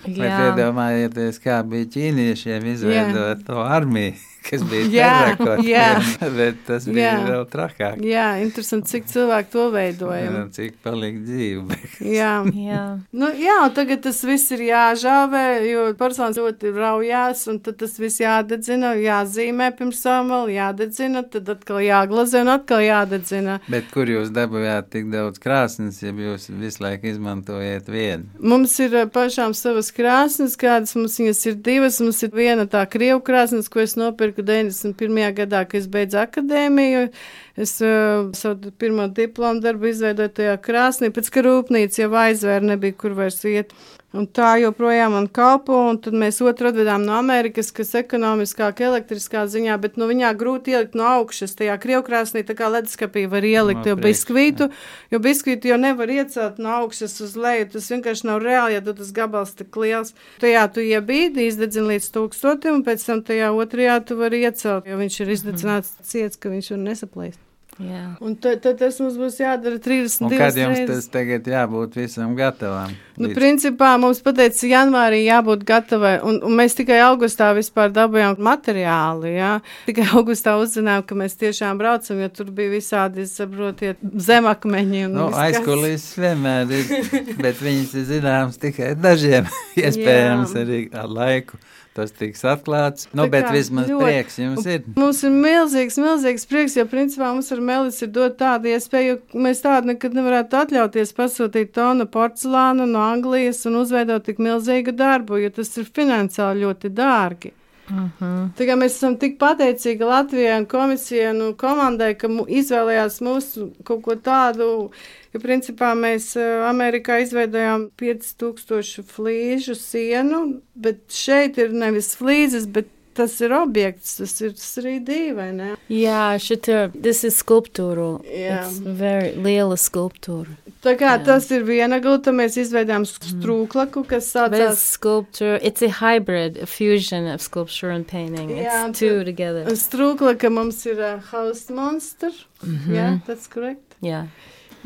Vai 0.02 0.32
iedomājieties, 0.48 1.38
kā 1.44 1.60
bija 1.62 1.86
ķīniešiem 1.94 2.64
izveidot 2.72 3.44
to 3.46 3.60
armiju? 3.62 4.16
Kas 4.48 4.64
bija 4.68 4.88
terrakota. 4.92 5.56
Jā, 5.66 5.86
jā. 6.00 6.30
bet 6.36 6.62
tas 6.66 6.86
bija 6.88 7.06
jā. 7.06 7.16
vēl 7.28 7.44
trakāk. 7.52 8.00
Jā, 8.06 8.26
interesanti, 8.42 8.90
cik 8.92 9.08
cilvēki 9.12 9.52
to 9.52 9.66
veidoja. 9.74 10.44
Cik 10.56 10.78
palika 10.84 11.22
dzīve. 11.26 11.78
jā. 12.18 12.32
jā. 12.56 12.82
Nu, 13.12 13.30
jā, 13.38 13.58
un 13.66 13.74
tagad 13.76 14.02
tas 14.06 14.22
viss 14.26 14.52
ir 14.54 14.64
jāžāvē, 14.68 15.44
jo 15.68 15.86
personas 15.98 16.40
ļoti 16.40 16.72
raujās, 16.76 17.44
un 17.52 17.60
tad 17.64 17.78
tas 17.82 17.96
viss 18.00 18.22
jādedzina, 18.22 18.94
jāzīmē 19.00 19.70
pirms 19.78 20.02
samala, 20.02 20.50
jādedzina, 20.52 21.24
tad 21.32 21.50
atkal 21.52 21.82
jāglazē 21.84 22.42
un 22.44 22.52
atkal 22.56 22.82
jādedzina. 22.84 23.58
Bet 23.72 23.90
kur 23.94 24.10
jūs 24.10 24.32
dabūjāt 24.34 24.90
tik 24.92 25.10
daudz 25.12 25.42
krāsnes, 25.42 26.00
ja 26.02 26.12
jūs 26.12 26.48
visu 26.50 26.82
laiku 26.84 27.10
izmantojat 27.12 27.88
vienu? 27.92 28.30
Mums 28.40 28.74
ir 28.82 28.96
eh, 29.02 29.08
pašām 29.12 29.54
savas 29.56 29.92
krāsnes, 29.94 30.56
kādas 30.60 30.96
mums 30.98 31.18
viņas 31.20 31.42
ir 31.50 31.58
divas, 31.64 32.00
mums 32.02 32.22
ir 32.24 32.32
viena 32.34 32.66
tā 32.70 32.84
krievu 32.90 33.22
krāsnes, 33.24 33.70
ko 33.72 33.82
es 33.84 33.96
nopirku 34.00 34.31
nopirku 34.32 34.42
91. 34.42 35.34
gadā, 35.34 35.64
kad 35.66 35.80
es 35.80 35.88
beidzu 35.88 36.18
akadēmiju. 36.22 37.10
Es 37.56 37.80
uh, 37.82 38.30
savu 38.34 38.72
pirmo 38.78 39.08
diplomu 39.08 39.60
darbu 39.60 39.90
izveidoju 39.90 40.32
tajā 40.36 40.56
krāsnī, 40.62 41.12
pēc 41.12 41.30
ka 41.30 41.42
rūpnīca 41.44 42.02
jau 42.06 42.12
aizvēra, 42.12 42.64
nebija 42.72 42.96
kur 42.96 43.14
vairs 43.14 43.44
iet. 43.44 43.72
Un 44.12 44.26
tā 44.28 44.58
joprojām 44.60 45.14
man 45.16 45.26
kalpo, 45.32 45.76
un 45.88 45.96
tad 46.04 46.12
mēs 46.18 46.42
otru 46.44 46.68
atvedām 46.68 47.00
no 47.06 47.14
Amerikas, 47.16 47.70
kas 47.72 47.94
ekonomiskāk, 47.96 48.82
elektriskā 48.84 49.46
ziņā, 49.48 49.78
bet 49.80 49.96
nu, 49.96 50.04
viņā 50.10 50.34
grūti 50.36 50.74
ielikt 50.74 50.98
no 50.98 51.06
augšas. 51.14 51.54
Tajā 51.56 51.78
krievkrāsnī 51.80 52.42
tā 52.44 52.56
kā 52.58 52.68
leduskapī 52.74 53.24
var 53.32 53.46
ielikt, 53.48 53.86
no, 53.86 53.94
jo 53.94 54.00
biskvītu, 54.04 54.68
jo 55.14 55.20
biskvītu 55.24 55.72
jau 55.72 55.78
nevar 55.80 56.12
iecelt 56.12 56.60
no 56.60 56.74
augšas 56.82 57.16
uz 57.24 57.38
leju. 57.40 57.70
Tas 57.72 57.88
vienkārši 57.94 58.28
nav 58.28 58.42
reāli, 58.44 58.76
ja 58.76 58.82
tu 58.84 58.92
tas 58.98 59.14
gabals 59.16 59.56
tik 59.56 59.78
liels. 59.80 60.12
Tajā 60.44 60.66
tu 60.74 60.84
iebīdi, 60.84 61.48
izdedzini 61.48 61.94
līdz 61.94 62.10
tūkstotim, 62.18 62.82
un 62.82 62.84
pēc 62.84 63.06
tam 63.08 63.24
tajā 63.24 63.48
otrajā 63.56 63.96
tu 64.10 64.20
vari 64.20 64.44
iecelt, 64.44 64.92
jo 64.92 65.00
viņš 65.00 65.18
ir 65.24 65.32
izdedzināts 65.38 65.96
ciets, 66.04 66.36
ka 66.36 66.52
viņš 66.52 66.74
var 66.76 66.84
nesaplēst. 66.90 67.41
Jā. 67.80 68.02
Un 68.20 68.34
tad, 68.36 68.58
tad 68.60 68.76
tas 68.82 68.98
mums 69.00 69.14
būs 69.16 69.38
jādara 69.40 69.78
32 69.80 70.28
reizes. 70.28 70.42
Kad 70.42 70.58
jums 70.60 70.76
reizes. 70.76 70.90
tas 70.90 71.06
tagad 71.14 71.46
jābūt 71.48 71.96
visam 71.96 72.34
gatavam? 72.36 72.92
Nu, 73.16 73.30
līdz... 73.30 73.36
principā 73.38 73.94
mums 74.00 74.20
pateica, 74.24 74.66
janvārī 74.68 75.22
jābūt 75.24 75.64
gatavai, 75.68 76.12
un, 76.28 76.42
un 76.44 76.56
mēs 76.58 76.76
tikai 76.76 77.00
augustā 77.06 77.48
vispār 77.56 77.92
dabūjām 77.96 78.36
materiālu, 78.44 79.32
jā. 79.32 79.54
Tikai 79.88 80.06
augustā 80.20 80.58
uzzinājām, 80.60 81.06
ka 81.08 81.18
mēs 81.24 81.38
tiešām 81.40 81.80
braucam, 81.80 82.20
jo 82.20 82.30
tur 82.36 82.52
bija 82.52 82.74
visādi, 82.76 83.24
saprotiet, 83.30 84.04
zemakmeņi. 84.28 85.06
Nu, 85.16 85.30
aizkulīs 85.32 86.10
vienmēr 86.20 86.76
ir, 86.76 86.96
bet 87.44 87.62
viņas 87.64 87.96
ir 87.96 88.08
zināmas 88.16 88.60
tikai 88.60 88.92
dažiem, 89.00 89.48
iespējams 89.80 90.58
arī 90.60 90.84
ar 90.92 91.08
laiku 91.08 91.60
tas 91.96 92.12
tiks 92.16 92.44
atklāts. 92.48 93.08
Nu, 93.16 93.26
bet 93.32 93.46
kā, 93.46 93.54
vismaz 93.56 93.90
ļoti, 93.90 94.02
prieks 94.04 94.38
jums 94.40 94.68
ir. 94.68 94.84
Mums 94.98 95.22
ir 95.26 95.34
milzīgs, 95.36 95.98
milzīgs 96.02 96.46
prieks, 96.50 96.76
jo 96.78 96.86
principā 96.90 97.30
mums 97.32 97.52
ar 97.54 97.62
Melis 97.64 98.02
ir 98.04 98.12
dot 98.14 98.38
tādu 98.40 98.72
iespēju, 98.72 99.18
mēs 99.46 99.62
tādu 99.64 99.92
nekad 99.92 100.16
nevarētu 100.18 100.60
atļauties 100.62 101.14
pasūtīt 101.18 101.74
tonu 101.76 102.08
porcelānu 102.10 102.88
no 102.90 103.04
Anglijas 103.04 103.64
un 103.70 103.80
uzveidot 103.82 104.24
tik 104.28 104.40
milzīgu 104.42 104.96
darbu, 104.96 105.40
jo 105.44 105.52
tas 105.58 105.74
ir 105.78 105.90
finansiāli 106.00 106.66
ļoti 106.66 106.92
dārgi. 106.96 107.52
Uh. 107.90 108.08
-huh. 108.20 108.48
Tagad 108.56 108.78
mēs 108.78 108.94
esam 108.96 109.16
tik 109.18 109.38
pateicīgi 109.38 110.06
Latvijai 110.06 110.58
un 110.60 110.66
komisijai 110.66 111.32
un 111.34 111.54
komandai, 111.58 112.14
ka 112.14 112.28
izvēlējās 112.28 113.20
mūsu 113.20 113.70
kaut 113.84 114.02
ko 114.02 114.14
tādu, 114.14 114.90
jo 115.32 115.40
principā 115.40 115.92
mēs 115.98 116.36
eh, 116.36 116.62
Amerikā 116.68 117.18
izveidojām 117.22 117.90
5000 117.96 119.02
flīžu 119.02 119.74
sienu, 119.74 120.60
bet 120.74 120.98
šeit 121.08 121.58
ir 121.58 121.72
nevis 121.72 122.16
flīzes, 122.16 122.66
bet 122.66 122.86
tas 123.14 123.34
ir 123.40 123.52
objekts, 123.56 124.16
tas 124.20 124.34
ir 124.40 124.54
3D 124.58 125.18
vai 125.36 125.48
ne? 125.56 125.70
Jā, 125.92 126.34
šitā, 126.42 126.86
tas 127.04 127.22
ir 127.26 127.34
skulptūra. 127.34 128.08
Jā. 128.26 128.62
Very 128.98 129.34
liela 129.36 129.78
skulptūra. 129.80 130.56
Tā 130.82 130.96
kā 130.98 131.12
Jā. 131.14 131.20
tas 131.26 131.46
ir 131.54 131.62
viena 131.66 132.00
gulta, 132.02 132.32
mēs 132.34 132.56
izveidām 132.58 133.04
mhm. 133.06 133.34
strūklaku, 133.34 134.04
kas 134.10 134.32
saucās... 134.34 134.82
Sculpture, 134.92 135.58
it's 135.62 135.82
a 135.82 135.90
hybrid, 136.00 136.58
a 136.58 136.66
fusion 136.66 137.28
of 137.30 137.42
sculpture 137.42 137.90
and 137.90 138.06
painting. 138.08 138.50
Jā, 138.50 138.88
it's 138.88 138.98
two 138.98 139.22
together. 139.24 139.66
Strūklaka 139.78 140.50
mums 140.50 140.82
ir 140.90 141.00
a 141.00 141.16
house 141.30 141.70
monster. 141.70 142.32
Mm 142.62 142.78
-hmm. 142.78 142.94
Jā, 142.96 143.20
that's 143.26 143.46
correct. 143.46 143.96
Jā. 144.02 144.26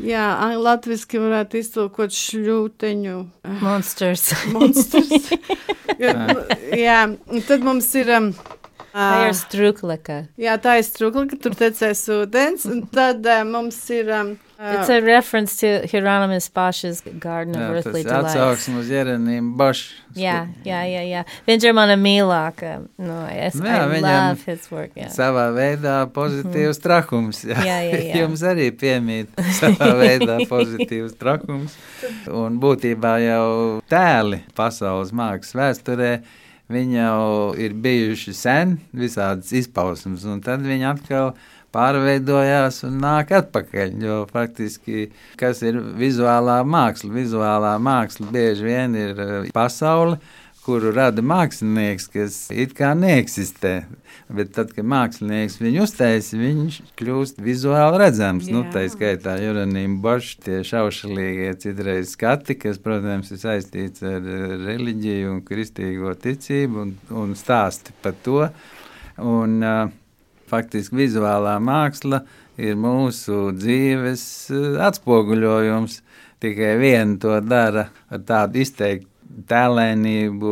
Jā, 0.03 0.25
latviski 0.61 1.17
varētu 1.21 1.57
iztulkot 1.61 2.13
šļūteņu. 2.13 3.15
Monsters. 3.63 4.29
Monsters. 4.53 5.31
jā, 5.97 6.13
jā, 6.77 6.99
un 7.07 7.47
tad 7.47 7.65
mums 7.65 7.89
ir. 7.97 8.13
Um, 8.19 8.31
Tā 8.97 9.27
ir 9.27 9.35
struklaka. 9.37 10.23
Jā, 10.41 10.55
tā 10.61 10.79
ir 10.79 10.85
struklaka, 10.87 11.37
tur 11.41 11.53
tecēs 11.57 11.99
ūdens, 12.15 12.63
un 12.65 12.79
tad 12.89 13.25
uh, 13.29 13.43
mums 13.45 13.77
ir 13.93 14.09
um, 14.09 14.31
It's 14.59 14.89
a 14.89 15.01
reference 15.01 15.57
to 15.61 15.85
Hieronymus 15.85 16.49
Bosch's 16.49 17.01
Garden 17.19 17.53
of 17.55 17.61
Jā, 17.61 17.67
Earthly 17.77 18.01
Delights. 18.03 18.33
atsauksme 18.33 18.79
uz 18.81 18.87
Jeronīmu 18.89 19.51
Bošu. 19.57 19.91
Jā, 20.17 20.47
jā, 20.65 20.79
jā, 20.89 21.03
jā. 21.05 21.21
Viņš 21.45 21.67
ir 21.69 21.75
mana 21.77 21.93
mīļākā. 22.01 22.71
No, 22.97 23.19
es 23.29 23.53
Nu 23.59 23.69
jā, 23.69 23.83
I 23.85 23.99
love 24.01 24.41
his 24.49 24.65
work. 24.71 24.95
Jā. 24.97 25.11
Savā 25.13 25.45
veidā 25.53 25.99
pozitīvs 26.09 26.81
trakums. 26.81 27.43
Jā, 27.45 27.59
Jā, 27.61 27.77
jā, 27.85 27.99
jā. 28.07 28.15
Jums 28.23 28.41
arī 28.49 28.71
piemīt 28.73 29.29
savā 29.59 29.91
veidā 30.01 30.39
pozitīvs 30.49 31.13
trakums. 31.21 31.77
Un 32.25 32.57
būtībā 32.63 33.13
jau 33.27 33.47
tēli 33.93 34.41
pasaules 34.57 35.13
mākslas 35.13 35.53
vēsturē. 35.61 36.11
Viņi 36.67 36.97
jau 36.97 37.53
ir 37.55 37.71
bijuši 37.79 38.33
sen, 38.35 38.73
visādas 38.91 39.53
izpausmes, 39.55 40.25
un 40.27 40.41
tad 40.43 40.65
viņi 40.67 40.89
atkal 40.89 41.29
pārveidojās 41.77 42.81
un 42.87 42.97
nāk 43.03 43.31
atpakaļ. 43.37 43.93
Jo 44.01 44.17
faktiski, 44.31 45.11
kas 45.39 45.61
ir 45.65 45.79
vizuālā 45.99 46.59
māksla? 46.65 47.13
Vizuālā 47.13 47.77
māksla 47.81 48.33
bieži 48.33 48.67
vien 48.67 48.97
ir 48.97 49.21
eh, 49.21 49.37
pasaule, 49.55 50.17
kuru 50.67 50.91
rada 50.91 51.23
mākslinieks, 51.23 52.09
kas 52.11 52.37
it 52.51 52.73
kā 52.75 52.91
neeksistē. 52.97 53.85
Bet 54.27 54.49
tad, 54.57 54.73
kad 54.75 54.87
mākslinieks 54.91 55.61
viņu 55.61 55.85
uztaisa, 55.85 56.35
viņš 56.41 56.79
kļūst 56.99 57.39
vizuāli 57.39 58.01
redzams. 58.01 58.49
Nu, 58.51 58.65
Jā. 58.65 58.73
tā 58.73 58.83
skaitā 58.91 59.37
Jeronīma 59.39 60.01
Boša, 60.03 60.33
tie 60.43 60.57
šaušalīgie 60.67 61.53
citreiz 61.63 62.11
skati, 62.17 62.57
kas, 62.59 62.81
protams, 62.83 63.31
ir 63.31 63.39
saistīts 63.43 64.03
ar 64.03 64.19
eh, 64.19 64.57
reliģiju 64.65 65.37
un 65.37 65.39
kristīgo 65.47 66.17
ticību 66.25 66.83
un, 66.83 66.97
un 67.23 67.37
stāsti 67.39 67.95
par 68.03 68.17
to. 68.25 68.43
Un, 69.17 69.55
uh, 69.65 70.06
faktiski 70.49 70.97
vizuālā 71.03 71.57
māksla 71.63 72.23
ir 72.57 72.77
mūsu 72.79 73.51
dzīves 73.57 74.25
eh, 74.53 74.67
atspoguļojums. 74.87 76.01
Tikai 76.37 76.75
viena 76.77 77.17
to 77.21 77.39
dara 77.41 77.87
ar 78.13 78.25
tādu 78.27 78.61
izteiktu 78.61 79.09
tēlēnību, 79.49 80.51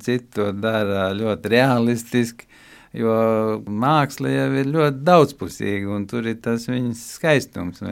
citu 0.00 0.30
to 0.36 0.46
dara 0.56 1.10
ļoti 1.16 1.52
realistiski. 1.52 2.48
Jo 2.96 3.60
māksla 3.68 4.32
jau 4.32 4.48
ir 4.62 4.72
ļoti 4.72 5.04
daudzpusīga, 5.06 5.92
un 5.94 6.08
tur 6.10 6.26
ir 6.26 6.40
tas 6.42 6.66
viņas 6.66 7.04
skaistums, 7.20 7.84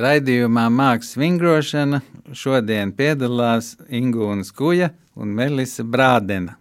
Raidījumā 0.00 0.70
Mākslas 0.72 1.18
vingrošana 1.20 1.98
šodien 2.32 2.94
piedalās 2.96 3.74
Ingūna 3.92 4.46
Skuja 4.48 4.88
un 5.20 5.34
Melisa 5.36 5.84
Brādena. 5.84 6.54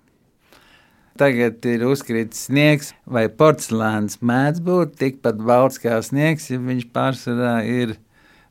Tagad 1.16 1.64
ir 1.72 1.86
uzkritis 1.88 2.50
sniegs, 2.50 2.90
vai 3.08 3.30
porcelāns 3.32 4.20
mēdz 4.20 4.60
būt 4.68 5.00
tikpat 5.00 5.40
balts 5.48 5.80
kā 5.80 6.02
sniegs, 6.04 6.50
ja 6.52 6.60
viņš 6.60 6.90
pārsvarā 6.92 7.56
ir 7.72 7.96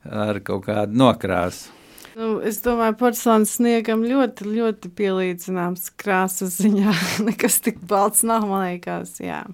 ar 0.09 0.41
kaut 0.41 0.65
kādu 0.71 0.97
nokrāsu. 0.97 1.77
Nu, 2.17 2.39
es 2.41 2.63
domāju, 2.65 2.97
porcelāns 3.03 3.59
sniegam 3.59 4.01
ļoti, 4.09 4.49
ļoti 4.49 4.95
pielīdzināms 4.97 5.93
krāsas 6.01 6.57
ziņā. 6.57 6.97
Nekas 7.29 7.61
tik 7.65 7.85
balts 7.85 8.25
nav, 8.25 8.49
man 8.49 8.71
liekas, 8.71 9.19
jā. 9.21 9.45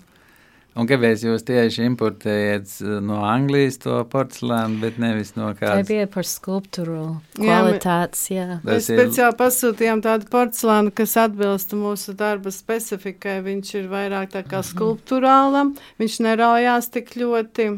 Un 0.76 0.84
kāpēc 0.84 1.22
jūs 1.24 1.44
tieši 1.48 1.86
importējat 1.88 2.72
eh, 2.84 2.98
no 3.00 3.22
Anglijas 3.24 3.78
to 3.80 3.96
porcelānu, 4.12 4.76
bet 4.82 4.98
nevis 5.00 5.32
no 5.38 5.48
Tā 5.54 5.58
kādas 5.62 5.88
bija 5.88 6.04
par 6.12 6.28
skulptūru 6.28 6.98
Jā, 7.40 7.62
kvalitātes, 7.62 8.26
jā. 8.34 8.46
Mēs 8.60 8.84
Tas 8.84 8.90
ir- 8.92 9.00
speciāli 9.00 9.38
pasūtījām 9.40 10.02
tādu 10.04 10.28
porcelānu, 10.32 10.92
kas 10.92 11.16
atbilst 11.22 11.72
mūsu 11.72 12.12
darba 12.18 12.52
specifikai. 12.52 13.38
Viņš 13.46 13.74
ir 13.80 13.88
vairāk 13.88 14.34
tā 14.34 14.42
kā 14.44 14.60
skulptūrālam, 14.68 15.72
viņš 16.02 16.18
neraujās 16.28 16.90
tik 16.92 17.14
ļoti. 17.16 17.70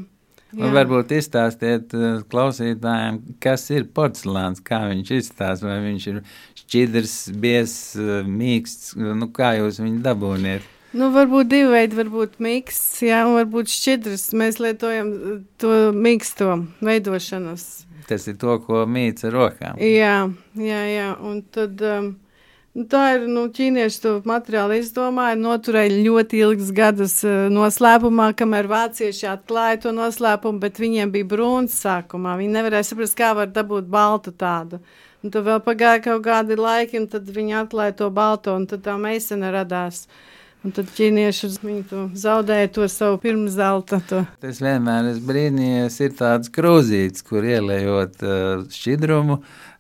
Un 0.59 0.73
varbūt 0.73 1.13
izstāstiet 1.13 1.93
eh, 1.95 2.23
klausītājiem, 2.33 3.21
kas 3.45 3.69
ir 3.71 3.85
porcelāns, 3.95 4.63
kā 4.65 4.81
viņš 4.91 5.13
izstāsta, 5.21 5.69
vai 5.69 5.79
viņš 5.87 6.09
ir 6.15 6.23
šķidrs, 6.65 7.15
biezs, 7.45 7.79
eh, 8.01 8.27
mīksts, 8.27 8.97
nu 8.97 9.31
kā 9.31 9.53
jūs 9.61 9.79
viņu 9.85 10.03
dabūniet. 10.03 10.67
Nu, 10.97 11.11
varbūt 11.13 11.51
divi 11.51 11.69
veidi, 11.69 11.99
varbūt 11.99 12.39
miksts, 12.41 13.03
jā, 13.05 13.21
un 13.29 13.37
varbūt 13.37 13.69
šķidrs. 13.69 14.31
Mēs 14.41 14.57
lietojam 14.63 15.11
uh, 15.13 15.35
to 15.61 15.73
miksto 15.93 16.63
veidošanas. 16.85 17.67
Tas 18.09 18.25
ir 18.31 18.39
to, 18.41 18.55
ko 18.65 18.87
mīts 18.89 19.27
ar 19.29 19.35
rokām. 19.37 19.77
Jā, 19.85 20.31
jā, 20.57 20.79
jā. 20.89 21.11
Un 21.21 21.43
tad 21.53 21.83
um, 21.85 22.07
nu, 22.73 22.87
tā 22.89 23.03
ir, 23.19 23.27
nu, 23.29 23.43
ķīnieši 23.53 24.01
to 24.01 24.13
materiālu 24.29 24.79
izdomāja, 24.79 25.37
noturēja 25.37 25.99
ļoti 26.07 26.41
ilgas 26.47 26.71
gadus 26.73 27.19
uh, 27.29 27.51
noslēpumā, 27.53 28.31
kamēr 28.39 28.71
vācieši 28.73 29.29
atklāja 29.35 29.83
to 29.85 29.93
noslēpumu, 29.93 30.63
bet 30.63 30.81
viņiem 30.81 31.13
bija 31.13 31.29
brūns 31.35 31.77
sākumā. 31.85 32.39
Viņi 32.41 32.57
nevarēja 32.57 32.89
saprast, 32.95 33.19
kā 33.19 33.35
var 33.37 33.53
dabūt 33.53 33.93
baltu 33.93 34.33
tādu. 34.33 34.81
Un 35.21 35.35
tad 35.35 35.45
vēl 35.45 35.61
pagāja 35.69 36.01
kaut 36.09 36.25
kādi 36.25 36.57
laiki, 36.57 36.97
un 37.03 37.11
tad 37.13 37.29
viņi 37.29 37.61
atklāja 37.61 37.99
to 38.01 38.09
balto, 38.15 38.57
un 38.57 38.65
tad 38.71 38.87
tā 38.89 38.97
meisene 38.97 39.53
radās. 39.53 40.07
Un 40.69 40.75
tad 40.77 40.91
ķīnieši 40.93 41.49
to 41.89 42.03
zaudēja 42.13 42.69
to 42.77 42.85
savu 42.93 43.17
pirmszelta. 43.23 44.03
Es 44.45 44.59
vienmēr 44.61 45.07
esmu 45.15 45.31
brīnījies, 45.31 45.95
ir 46.05 46.13
tāds 46.19 46.51
krūzītis, 46.53 47.25
kur 47.25 47.47
ielējot 47.49 48.21
uh, 48.21 48.67
šķidrumu, 48.69 49.39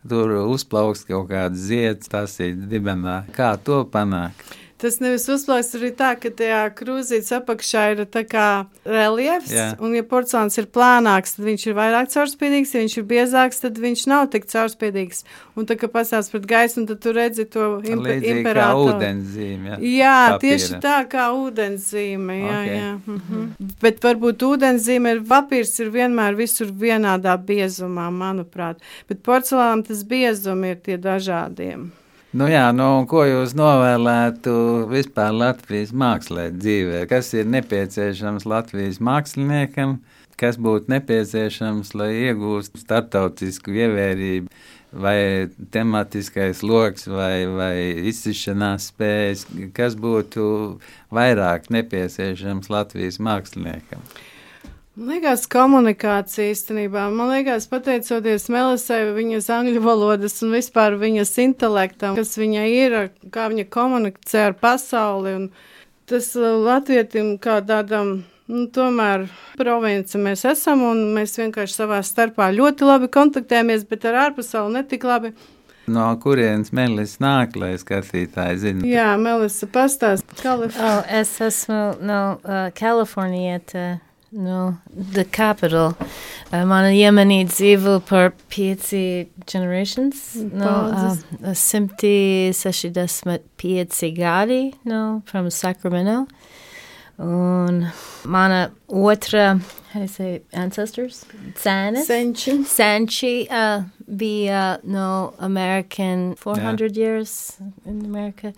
tur 0.09 0.33
uzplaukst 0.46 1.05
kaut 1.11 1.29
kāds 1.29 1.61
zieds, 1.68 2.09
tas 2.09 2.38
ir 2.40 2.57
dibenā. 2.70 3.18
Kā 3.37 3.51
to 3.61 3.83
panākt? 3.92 4.57
Tas 4.78 5.00
nevis 5.02 5.24
uzplauks, 5.26 5.72
ir 5.74 5.90
tā, 5.98 6.12
ka 6.22 6.30
tajā 6.30 6.60
krūzītes 6.78 7.32
apakšā 7.34 7.80
ir 7.96 8.04
tā 8.14 8.22
kā 8.30 8.44
reliefs, 8.86 9.50
Jā. 9.50 9.72
un 9.82 9.96
ja 9.96 10.04
porcelāns 10.06 10.54
ir 10.60 10.68
plānāks, 10.70 11.34
tad 11.34 11.48
viņš 11.48 11.64
ir 11.66 11.74
vairāk 11.74 12.12
caurspīdīgs, 12.12 12.74
ja 12.76 12.82
viņš 12.84 12.94
ir 13.00 13.06
biezāks, 13.10 13.58
tad 13.64 13.80
viņš 13.82 14.04
nav 14.12 14.28
tik 14.30 14.46
caurspīdīgs. 14.46 15.24
Un 15.58 15.66
tā 15.66 15.74
kā 15.80 15.90
pasās 15.90 16.30
pret 16.30 16.46
gaisu, 16.46 16.78
un 16.84 16.86
tad 16.92 17.02
tu 17.02 17.10
redzi 17.16 17.48
to 17.50 17.66
impe, 17.82 18.06
Līdzīgi 18.06 18.30
kā 18.30 18.36
imperatoru. 18.38 18.94
ūdenszīme. 18.94 19.66
Ja? 19.72 19.78
Jā, 19.82 20.14
papīra. 20.36 20.40
tieši 20.46 20.80
tā 20.86 20.96
kā 21.10 21.26
ūdenszīme. 21.42 22.38
Jā, 22.38 22.48
Ok. 22.48 22.62
okay. 22.62 22.78
jā. 22.78 22.94
Mhm. 23.18 23.70
Bet 23.82 24.00
varbūt 24.06 24.46
ūdenszīme 24.52 25.16
ir 25.16 25.24
papīrs, 25.26 25.74
ir 25.82 25.90
vienmēr 25.90 26.38
visur 26.38 26.70
vienādā 26.70 27.34
biezumā, 27.50 28.08
manuprāt. 28.14 28.78
Bet 29.10 29.24
porcelānam 29.26 29.82
tas 29.86 30.04
biezumi 30.06 30.70
ir 30.76 30.84
tie 30.86 30.96
dažādiem. 30.98 31.90
Nu 32.36 32.44
jā, 32.44 32.66
nu, 32.76 33.06
ko 33.08 33.22
jūs 33.24 33.54
novēlētu 33.56 34.52
vispār 34.90 35.32
Latvijas 35.32 35.94
mākslē 35.96 36.50
dzīvē? 36.52 37.06
Kas 37.08 37.30
ir 37.32 37.48
nepieciešams 37.48 38.44
Latvijas 38.44 38.98
māksliniekam, 39.00 39.94
kas 40.36 40.58
būtu 40.60 40.92
nepieciešams, 40.92 41.94
lai 41.96 42.10
iegūstu 42.26 42.82
startautisku 42.82 43.72
ievērību, 43.72 44.52
vai 44.92 45.48
tematiskais 45.72 46.60
loks, 46.60 47.08
vai, 47.08 47.48
vai 47.48 47.74
izsišanās 48.12 48.90
spējas, 48.92 49.46
kas 49.72 49.96
būtu 49.96 50.44
vairāk 51.08 51.72
nepieciešams 51.72 52.68
Latvijas 52.68 53.16
māksliniekam? 53.24 54.04
Man 54.98 55.12
liekas, 55.12 55.44
komunikācija 55.46 56.50
īstenībā. 56.50 57.04
Man 57.14 57.28
liekas, 57.30 57.68
pateicoties 57.70 58.48
Melisai, 58.50 59.04
viņas 59.14 59.46
angļu 59.54 59.82
valodas 59.84 60.34
un 60.42 60.56
vispār 60.56 60.96
viņas 60.98 61.30
intelektam, 61.44 62.16
kas 62.18 62.34
viņai 62.34 62.64
ir, 62.74 62.96
kā 63.30 63.44
viņa 63.52 63.68
komunicē 63.70 64.48
ar 64.48 64.56
pasauli. 64.58 65.37
Un 65.38 65.44
tas 66.11 66.32
uh, 66.34 66.56
latvietim 66.64 67.37
kā 67.38 67.61
tādam, 67.68 68.24
nu, 68.50 68.64
tomēr 68.74 69.28
provinci 69.61 70.18
mēs 70.18 70.42
esam 70.50 70.82
un 70.88 71.04
mēs 71.14 71.37
vienkārši 71.38 71.78
savā 71.78 72.00
starpā 72.02 72.50
ļoti 72.58 72.90
labi 72.90 73.12
kontaktējamies, 73.14 73.87
bet 73.87 74.08
ar 74.11 74.18
ārpasauli 74.24 74.80
netik 74.80 75.06
labi. 75.06 75.30
No 75.87 76.08
kurienes 76.20 76.74
Melis 76.74 77.14
nāk, 77.22 77.54
lai 77.54 77.76
skatītāji 77.78 78.64
zinātu? 78.64 78.90
Jā, 78.90 79.14
Melisa 79.22 79.70
pastāst, 79.70 80.26
Kalif. 80.42 80.74
Oh, 80.74 81.00
es 81.06 81.37
esmu 81.38 81.80
no 82.02 82.20
uh, 82.42 82.66
Kalifornieta, 82.74 84.00
no 84.32 84.78
the 84.90 85.24
capital. 85.24 85.96
Uh, 86.52 86.64
mana 86.64 86.88
ģimenī 86.94 87.42
dzīvo 87.48 87.98
par 88.08 88.32
pieci 88.48 89.28
generations. 89.46 90.34
No, 90.36 90.64
Paudzes. 90.64 91.24
uh, 91.42 91.54
simti 91.54 92.50
sešdesmit 92.56 93.44
pieci 93.56 94.12
gadi, 94.16 94.74
no, 94.84 95.22
from 95.26 95.50
Sacramento. 95.50 96.26
Un 97.18 97.88
mana 98.24 98.70
otra, 98.88 99.60
how 99.92 99.98
do 99.98 100.00
you 100.00 100.06
say, 100.06 100.42
ancestors? 100.52 101.26
Cenas. 101.56 102.06
Senči. 102.06 102.64
Sanchi 102.64 103.48
uh, 103.50 103.82
bija 104.08 104.78
no 104.84 105.34
American 105.40 106.36
400 106.36 106.96
years 106.96 107.58
in 107.84 108.04
America. 108.04 108.52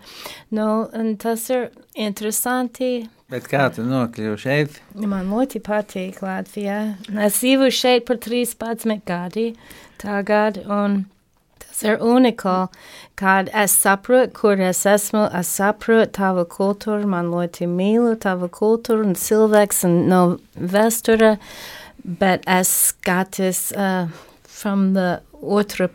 No, 0.51 0.89
un 0.93 1.17
tas 1.17 1.49
ir 1.49 1.71
interesanti. 1.95 3.09
Bet 3.31 3.45
kā 3.47 3.69
tu 3.71 3.85
nokļuvi 3.87 4.39
šeit? 4.41 4.81
Man 5.07 5.29
ļoti 5.31 5.61
patīk 5.63 6.17
Latvijā. 6.19 6.81
Es 7.15 7.37
dzīvoju 7.39 7.75
šeit 7.77 8.03
par 8.09 8.19
13 8.19 9.05
gadi 9.07 9.45
tagad, 10.01 10.59
un 10.67 11.05
tas 11.63 11.79
ir 11.87 12.03
unikāli, 12.03 12.67
kad 13.15 13.47
es 13.55 13.77
saprotu, 13.79 14.33
kur 14.35 14.59
es 14.59 14.83
esmu, 14.89 15.23
es 15.39 15.53
saprotu 15.61 16.11
tavu 16.19 16.43
kultūru, 16.57 17.07
man 17.07 17.31
ļoti 17.31 17.69
mīlu 17.71 18.17
tavu 18.19 18.51
kultūru 18.51 19.07
un 19.07 19.15
cilvēks 19.15 19.85
un 19.87 19.97
no 20.11 20.21
vēsture, 20.57 21.37
bet 22.03 22.43
es 22.51 22.73
skatos 22.91 23.69
uh, 23.77 24.11
from 24.43 24.91
the 24.97 25.21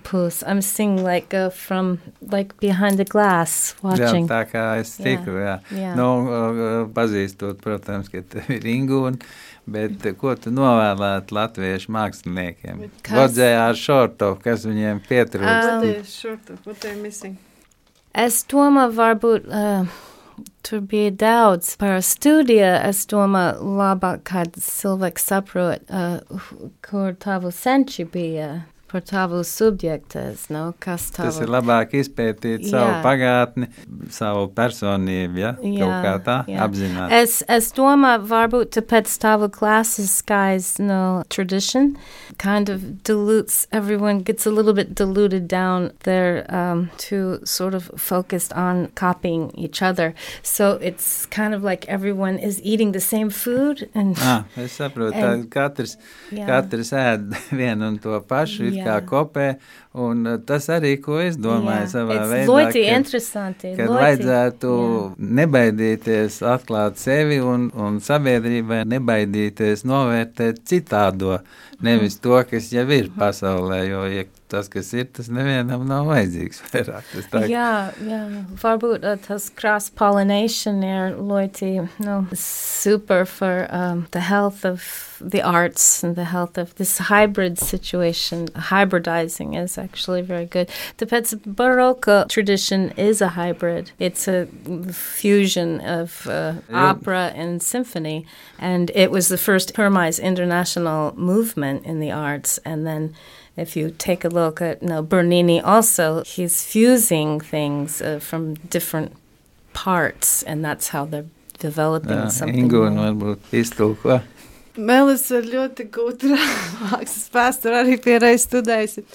pus. 0.02 0.42
I'm 0.46 0.60
seeing 0.60 1.02
like 1.02 1.32
uh, 1.34 1.50
from 1.50 2.00
like 2.20 2.58
behind 2.60 2.98
the 2.98 3.04
glass 3.04 3.74
watching. 3.82 4.26
Jā, 4.26 4.30
tā 4.30 4.44
kā 4.50 4.64
es 4.80 4.96
tiku, 4.96 5.30
jā. 5.38 5.60
jā. 5.70 5.78
jā. 5.80 5.94
Nu, 5.96 6.88
pazīstot, 6.94 7.60
protams, 7.62 8.08
ka 8.08 8.22
tev 8.22 8.50
ir 8.50 8.66
ingūni, 8.66 9.18
bet 9.66 10.02
ko 10.18 10.34
tu 10.34 10.50
novēlētu 10.50 11.34
latviešu 11.36 11.92
māksliniekiem? 11.94 12.90
Godzējā 13.06 13.62
ar 13.68 13.78
šortu, 13.78 14.34
kas 14.42 14.66
viņiem 14.66 15.00
pietrūkst? 15.06 15.86
Um, 16.92 17.38
es 18.26 18.44
domāju, 18.50 18.94
varbūt 18.98 19.50
uh, 19.50 19.86
tur 20.66 20.80
bija 20.80 21.10
daudz 21.10 21.76
par 21.78 22.00
studiju. 22.02 22.72
Es 22.90 23.06
domāju, 23.10 23.74
labāk, 23.78 24.24
kad 24.26 24.56
cilvēks 24.58 25.28
saprot, 25.30 25.86
uh, 25.90 26.18
kur 26.86 27.14
tavu 27.22 27.54
senči 27.54 28.04
bija 28.10 28.66
par 28.86 29.00
tavu 29.00 29.44
subjektas, 29.44 30.48
nu, 30.48 30.72
kas 30.78 31.10
tava... 31.10 31.28
Tas 31.28 31.40
ir 31.42 31.50
labāk 31.50 31.94
izpētīt 31.98 32.62
jā. 32.64 32.70
savu 32.70 32.92
pagātni, 33.02 33.68
savu 34.14 34.46
personību, 34.54 35.40
ja? 35.42 35.52
Jā, 35.58 35.80
kaut 35.80 36.04
kā 36.04 36.12
tā 36.26 36.36
jā. 36.52 36.60
apzināt. 36.62 37.14
Es, 37.16 37.40
es 37.50 37.72
domāju, 37.74 38.22
varbūt 38.30 38.76
tāpēc 38.78 39.10
tavu 39.22 39.50
classifies, 39.52 40.76
no 40.78 41.24
tradition 41.34 41.96
kind 42.38 42.70
of 42.70 43.02
dilutes, 43.02 43.66
everyone 43.72 44.20
gets 44.20 44.46
a 44.46 44.50
little 44.50 44.74
bit 44.74 44.94
diluted 44.94 45.48
down 45.48 45.90
there 46.04 46.46
um, 46.48 46.90
to 46.98 47.40
sort 47.44 47.74
of 47.74 47.90
focused 47.96 48.52
on 48.52 48.86
copying 48.94 49.50
each 49.58 49.82
other. 49.82 50.14
So 50.42 50.78
it's 50.80 51.26
kind 51.26 51.54
of 51.54 51.64
like 51.64 51.88
everyone 51.88 52.38
is 52.38 52.62
eating 52.62 52.92
the 52.92 53.00
same 53.00 53.30
food. 53.30 53.88
And, 53.94 54.16
ah, 54.20 54.44
es 54.56 54.78
saprotu, 54.78 55.14
and, 55.32 55.50
katrs, 55.50 55.96
jā. 56.30 56.46
katrs 56.46 56.94
ēd 56.94 57.32
vienu 57.60 57.90
un 57.90 57.98
to 57.98 58.20
pašu, 58.30 58.70
jā 58.70 58.75
kā 58.84 58.96
kopē. 59.08 59.46
Un 59.96 60.26
uh, 60.28 60.36
tas 60.44 60.66
arī, 60.72 60.96
ko 61.00 61.16
es 61.22 61.38
domāju 61.40 61.86
jā, 61.86 61.90
savā 61.94 62.18
veidā, 62.28 62.48
ļoti 62.50 62.82
ka, 62.82 62.96
interesanti. 62.98 63.72
Kad 63.78 63.88
ļoti, 63.88 64.00
vajadzētu 64.02 64.72
jā. 64.76 65.28
nebaidīties 65.40 66.40
atklāt 66.52 67.00
sevi 67.00 67.40
un, 67.40 67.70
un 67.72 67.96
sabiedrībai 68.04 68.82
nebaidīties 68.92 69.86
novērtēt 69.88 70.60
citādo, 70.68 71.38
nevis 71.80 72.20
to, 72.20 72.36
kas 72.50 72.68
jau 72.76 72.84
ir 72.92 73.08
pasaulē, 73.16 73.84
jo, 73.88 74.04
ja 74.12 74.26
tas, 74.48 74.68
kas 74.68 74.92
ir, 74.94 75.08
tas 75.12 75.28
nevienam 75.32 75.86
nav 75.88 76.06
vajadzīgs 76.10 76.62
vairāk. 76.68 77.10
Tā... 77.32 77.42
Jā, 77.50 77.70
jā, 78.06 78.20
varbūt 78.62 79.04
uh, 79.06 79.16
tas 79.26 79.48
cross-pollination 79.58 80.82
ir 80.86 81.16
ļoti 81.18 81.72
no, 82.04 82.20
super 82.40 83.24
for 83.26 83.66
um, 83.70 84.06
the 84.12 84.26
health 84.28 84.64
of 84.64 84.84
the 85.20 85.42
arts 85.42 86.04
and 86.04 86.16
the 86.16 86.24
health 86.24 86.58
of 86.58 86.74
this 86.76 86.98
hybrid 86.98 87.58
situation. 87.58 88.48
Hybridizing 88.70 89.56
is 89.56 89.78
actually 89.86 90.22
very 90.22 90.46
good. 90.46 90.68
The 90.98 91.06
Pets 91.06 91.34
Baroque 91.34 92.28
tradition 92.28 92.90
is 92.96 93.20
a 93.20 93.30
hybrid. 93.40 93.92
It's 93.98 94.26
a 94.28 94.46
fusion 94.92 95.80
of 95.80 96.26
uh, 96.26 96.54
opera 96.72 97.32
and 97.34 97.62
symphony, 97.62 98.26
and 98.58 98.90
it 98.94 99.10
was 99.10 99.28
the 99.28 99.38
first 99.38 99.76
Hermes 99.76 100.18
international 100.18 101.14
movement 101.16 101.84
in 101.84 102.00
the 102.00 102.10
arts, 102.10 102.58
and 102.64 102.86
then 102.86 103.14
if 103.56 103.76
you 103.76 103.94
take 103.96 104.24
a 104.24 104.28
look 104.28 104.60
at 104.60 104.82
you 104.82 104.88
know, 104.88 105.02
Bernini, 105.02 105.60
also, 105.60 106.22
he's 106.24 106.62
fusing 106.62 107.40
things 107.40 108.02
uh, 108.02 108.18
from 108.18 108.54
different 108.68 109.12
parts, 109.72 110.42
and 110.42 110.64
that's 110.64 110.88
how 110.88 111.04
they're 111.04 111.30
developing 111.58 112.10
Jā, 112.10 112.30
something. 112.30 112.68
Ingu 112.68 112.82
un 112.86 112.98
varbūt 113.00 113.54
iztulko. 113.56 114.20
Melis 114.76 115.24
ir 115.32 115.48
ļoti 115.48 115.86
gudra 115.92 116.36
mākslas 116.36 117.30
vēsture, 117.36 117.80
arī 117.80 117.96
pierreiz 118.02 118.44
studējusi. 118.44 119.06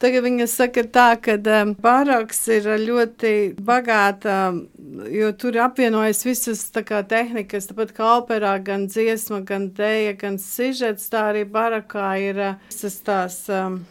Tagad 0.00 0.24
viņa 0.24 0.46
saka 0.48 0.82
tā, 0.88 1.08
ka 1.20 1.36
baroks 1.84 2.38
ir 2.48 2.68
ļoti 2.80 3.32
bagāta, 3.60 4.36
jo 5.12 5.28
tur 5.36 5.58
apvienojas 5.60 6.24
visas 6.24 6.62
kā, 6.72 7.02
tehnikas, 7.04 7.68
tāpat 7.68 7.92
kā 7.98 8.08
operā, 8.22 8.54
gan 8.64 8.86
dziesma, 8.88 9.42
gan 9.44 9.68
dēja, 9.76 10.16
gan 10.22 10.40
sižets, 10.40 11.10
tā 11.12 11.26
arī 11.34 11.44
barokā 11.44 12.14
ir 12.16 12.40
uh, 12.40 12.68
visas 12.72 12.96
tās. 13.04 13.42
Um, 13.52 13.82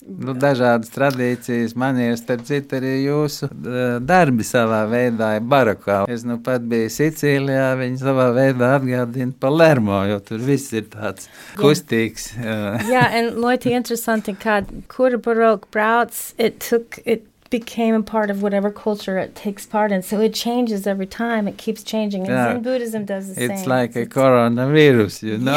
Nu, 0.00 0.32
dažādas 0.32 0.92
tradīcijas, 0.94 1.74
manieres, 1.78 2.22
starp 2.24 2.46
citu, 2.48 2.78
arī 2.78 2.94
jūsu 3.04 3.50
darbi 4.06 4.46
savā 4.46 4.80
veidā 4.88 5.34
ir 5.36 5.44
barokā. 5.44 6.02
Es 6.08 6.24
nu 6.24 6.38
pat 6.44 6.64
biju 6.70 6.88
Sicīlijā, 6.94 7.66
viņi 7.80 8.00
savā 8.00 8.30
veidā 8.36 8.74
atgādina 8.78 9.36
par 9.40 9.52
Lermo, 9.52 10.00
jo 10.08 10.16
tur 10.24 10.40
viss 10.46 10.72
ir 10.72 10.88
tāds 10.92 11.28
kustīgs. 11.60 12.30
Jā, 12.40 13.04
un 13.20 13.34
ļoti 13.44 13.74
interesanti, 13.76 14.36
kā 14.40 14.62
kura 14.88 15.20
baroka 15.20 15.68
brauc, 15.74 16.16
it 16.40 16.62
took, 16.64 17.02
it 17.04 17.26
became 17.50 17.94
a 17.96 18.02
part 18.02 18.30
of 18.30 18.42
whatever 18.42 18.70
culture 18.70 19.18
it 19.18 19.34
takes 19.34 19.66
part 19.66 19.90
in. 19.90 20.02
So 20.02 20.20
it 20.20 20.32
changes 20.32 20.86
every 20.86 21.06
time. 21.06 21.48
It 21.48 21.58
keeps 21.58 21.82
changing. 21.82 22.22
And 22.22 22.30
yeah. 22.30 22.52
Zen 22.52 22.62
Buddhism 22.62 23.04
does 23.04 23.26
the 23.26 23.32
it's 23.32 23.40
same. 23.40 23.50
It's 23.50 23.66
like 23.66 23.96
a 23.96 24.06
coronavirus, 24.06 25.24
you 25.24 25.38
know? 25.38 25.56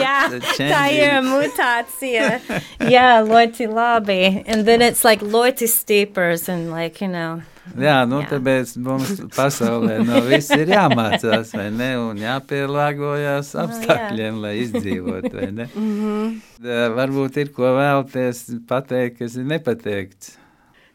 yeah, 0.00 0.30
mutācija. 1.32 2.40
yeah, 2.88 3.22
ļoti 3.22 3.66
labi. 3.66 4.44
And 4.46 4.64
then 4.64 4.80
it's 4.80 5.04
like 5.04 5.20
ļoti 5.20 5.68
steepers 5.68 6.48
and 6.48 6.70
like, 6.70 7.00
you 7.00 7.08
know. 7.08 7.42
Jā, 7.74 7.96
nu 8.08 8.22
jā. 8.22 8.28
tāpēc 8.30 8.76
mums 8.80 9.20
pasaulē 9.34 9.98
no 10.06 10.22
viss 10.28 10.54
ir 10.54 10.70
jāmācās, 10.70 11.52
vai 11.56 11.66
ne, 11.74 11.90
un 11.98 12.22
jāpielāgojas 12.22 13.52
nu, 13.56 13.66
apstākļiem, 13.66 14.38
no, 14.38 14.46
lai 14.46 14.54
izdzīvot, 14.62 15.28
vai 15.34 15.50
ne. 15.50 15.68
Mm 15.74 15.92
-hmm. 16.00 16.96
Varbūt 16.96 17.42
ir 17.42 17.52
ko 17.52 17.74
vēlties 17.76 18.46
pateikt, 18.68 19.18
kas 19.18 19.36
ir 19.36 19.44
nepateikts. 19.44 20.36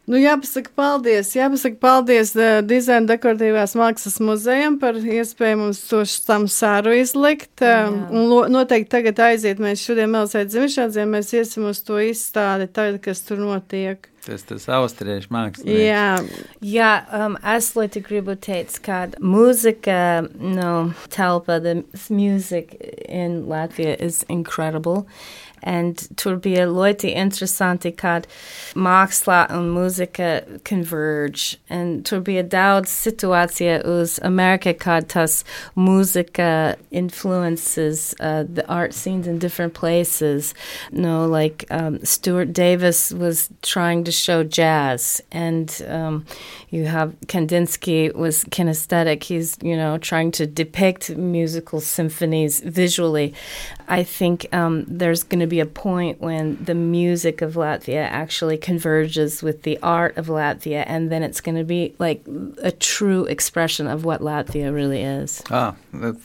Nu, 0.02 0.18
jāpasaka 0.18 0.72
paldies, 0.74 1.28
jāpasaka 1.36 1.78
paldies 1.78 2.32
uh, 2.34 2.56
Dizaina 2.66 3.06
dekoratīvās 3.12 3.76
mākslas 3.78 4.18
muzejam 4.18 4.80
par 4.82 4.98
iespēju 4.98 5.60
mums 5.60 5.84
to 5.86 6.02
tam 6.26 6.48
sāru 6.50 6.96
izlikt. 6.98 7.62
Um, 7.62 8.00
un 8.10 8.26
lo, 8.26 8.40
noteikti 8.50 8.90
tagad 8.96 9.22
aiziet, 9.22 9.62
mēs 9.62 9.84
šodien 9.86 10.10
Melsēt 10.10 10.50
Zimišādziem, 10.50 11.14
mēs 11.14 11.30
iesim 11.38 11.70
uz 11.70 11.84
to 11.86 12.02
izstādi, 12.02 12.66
tagad, 12.66 12.98
kas 13.04 13.22
tur 13.28 13.38
notiek. 13.38 14.11
Tas 14.22 14.44
tas 14.46 14.68
austriešu 14.70 15.32
mākslinieks. 15.34 15.82
Jā, 15.82 16.22
Jā 16.62 16.90
um, 17.10 17.34
es 17.54 17.72
ļoti 17.74 18.04
gribu 18.06 18.36
teikt, 18.38 18.78
ka 18.86 19.08
mūzika, 19.18 20.28
no, 20.38 20.92
telpa, 21.10 21.58
the 21.62 21.82
music 22.08 22.76
in 23.08 23.46
Latvia 23.50 23.96
is 23.98 24.22
incredible. 24.28 25.08
And 25.62 26.02
tur 26.16 26.36
bija 26.42 26.66
ļoti 26.66 27.12
interesanti, 27.14 27.92
kad 27.94 28.26
mākslā 28.74 29.44
un 29.54 29.70
mūzika 29.74 30.42
converge. 30.68 31.58
Un 31.70 32.02
tur 32.02 32.20
bija 32.26 32.42
daudz 32.42 32.90
situācija 32.90 33.80
uz 33.86 34.18
Amerika, 34.26 34.74
kad 34.74 35.08
tas 35.12 35.44
mūzika 35.76 36.76
influences 36.90 38.14
uh, 38.20 38.42
the 38.48 38.66
art 38.68 38.92
scenes 38.94 39.26
in 39.26 39.38
different 39.38 39.74
places. 39.74 40.54
You 40.90 41.02
know, 41.02 41.26
like 41.26 41.64
um, 41.70 42.04
Stuart 42.04 42.52
Davis 42.52 43.12
was 43.12 43.48
trying 43.62 44.04
to 44.04 44.12
show 44.12 44.42
jazz, 44.42 45.22
and 45.30 45.70
um, 45.88 46.26
you 46.70 46.86
have 46.86 47.14
Kandinsky 47.26 48.14
was 48.14 48.44
kinesthetic. 48.44 49.22
He's, 49.22 49.56
you 49.62 49.76
know, 49.76 49.98
trying 49.98 50.32
to 50.32 50.46
depict 50.46 51.10
musical 51.16 51.80
symphonies 51.80 52.60
visually. 52.60 53.34
I 53.92 54.04
think 54.04 54.46
um, 54.54 54.86
there's 54.88 55.22
going 55.22 55.40
to 55.40 55.46
be 55.46 55.60
a 55.60 55.66
point 55.66 56.18
when 56.18 56.56
the 56.64 56.74
music 56.74 57.42
of 57.42 57.56
Latvia 57.56 58.08
actually 58.08 58.56
converges 58.56 59.42
with 59.42 59.64
the 59.64 59.78
art 59.82 60.16
of 60.16 60.28
Latvia, 60.28 60.82
and 60.86 61.12
then 61.12 61.22
it's 61.22 61.42
going 61.42 61.56
to 61.56 61.64
be 61.64 61.94
like 61.98 62.24
a 62.62 62.72
true 62.72 63.26
expression 63.26 63.86
of 63.86 64.06
what 64.06 64.22
Latvia 64.22 64.72
really 64.74 65.02
is. 65.02 65.42
Ah, 65.50 65.74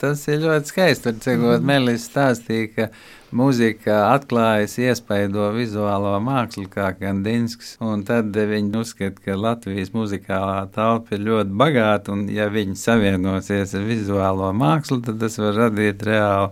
tas 0.00 0.24
ir 0.32 0.40
ļoti 0.46 0.72
skaisti. 0.72 1.02
Tur, 1.02 1.20
cik 1.20 1.36
mm 1.36 1.44
-hmm. 1.44 1.68
Melis 1.68 2.08
stāstīja, 2.08 2.72
ka 2.74 2.88
mūzika 3.32 4.00
atklājas 4.14 4.78
iespaido 4.80 5.52
vizuālo 5.52 6.16
mākslu 6.24 6.66
kā 6.72 6.94
Kandinsks, 6.98 7.76
un 7.80 8.04
tad 8.04 8.32
viņi 8.32 8.76
uzskata, 8.80 9.20
ka 9.24 9.36
Latvijas 9.36 9.92
muzikālā 9.92 10.68
telpa 10.72 11.14
ir 11.14 11.20
ļoti 11.28 11.52
bagāta, 11.52 12.12
un 12.12 12.28
ja 12.28 12.48
viņi 12.48 12.76
savienosies 12.76 13.74
ar 13.74 13.82
vizuālo 13.82 14.52
mākslu, 14.52 15.02
tad 15.04 15.20
tas 15.20 15.38
var 15.38 15.54
radīt 15.54 16.02
reāli 16.02 16.50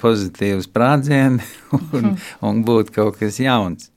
pozitīvs 0.00 0.68
sprādziens 0.68 1.56
un, 1.96 2.14
un 2.44 2.60
būt 2.66 2.92
kaut 2.94 3.20
kas 3.20 3.40
jauns. 3.42 3.90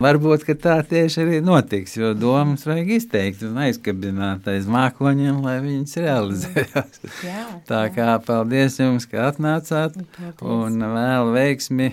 Varbūt 0.00 0.46
tā 0.56 0.78
tieši 0.88 1.18
arī 1.20 1.38
notiks, 1.44 1.98
jo 1.98 2.14
domas 2.16 2.62
vajag 2.64 2.88
izteikt 2.94 3.42
un 3.44 3.58
aizkabināt 3.66 4.46
aiz 4.48 4.64
mākoņiem, 4.64 5.42
lai 5.44 5.58
viņas 5.60 5.98
realizējās. 6.00 7.02
Jā, 7.28 7.42
tā 7.68 7.82
kā 7.92 8.14
paldies 8.24 8.78
jums, 8.80 9.04
ka 9.10 9.26
atnācāt 9.28 9.98
paldies. 10.00 10.40
un 10.40 10.80
vēl 10.96 11.34
veiksmi 11.36 11.90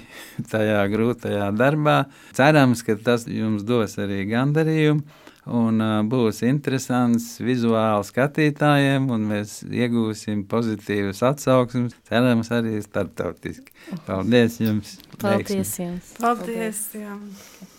tajā 0.47 0.85
grūtajā 0.93 1.51
darbā. 1.59 2.05
Cerams, 2.37 2.85
ka 2.87 2.95
tas 2.95 3.27
jums 3.27 3.67
dos 3.67 3.99
arī 3.99 4.23
gandarījumu 4.31 5.03
un 5.47 5.81
uh, 5.83 5.99
būs 6.07 6.41
interesants 6.47 7.37
vizuāli 7.43 8.05
skatītājiem, 8.07 9.07
un 9.13 9.25
mēs 9.31 9.61
iegūsim 9.67 10.43
pozitīvus 10.51 11.23
atsauksmes, 11.27 11.95
cerams, 12.09 12.51
arī 12.53 12.81
starptautiski. 12.83 13.73
Paldies 14.07 14.59
jums! 14.61 14.97
Paldies 15.21 15.73
jums! 15.79 16.13
Paldies! 16.21 16.83
Paldies, 16.93 17.75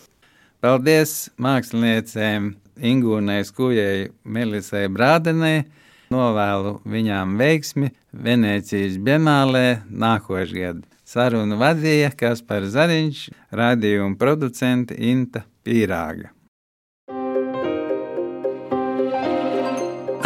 Paldies 0.59 1.13
māksliniecēm 1.39 2.53
Ingūnai 2.89 3.43
Skujai 3.47 4.09
Melisai 4.23 4.87
Brādenei! 4.91 5.67
Novēlu 6.09 6.79
viņām 6.89 7.35
veiksmi 7.37 7.91
Venecijas 8.25 8.97
Bienālē 9.05 9.83
nākošgad. 9.93 10.81
Sarunu 11.05 11.57
vadīja 11.61 12.09
Kaspars 12.17 12.73
Zariņš, 12.73 13.21
radījuma 13.53 14.17
producente 14.17 14.97
Inta 14.97 15.45
Pīrāga. 15.65 16.33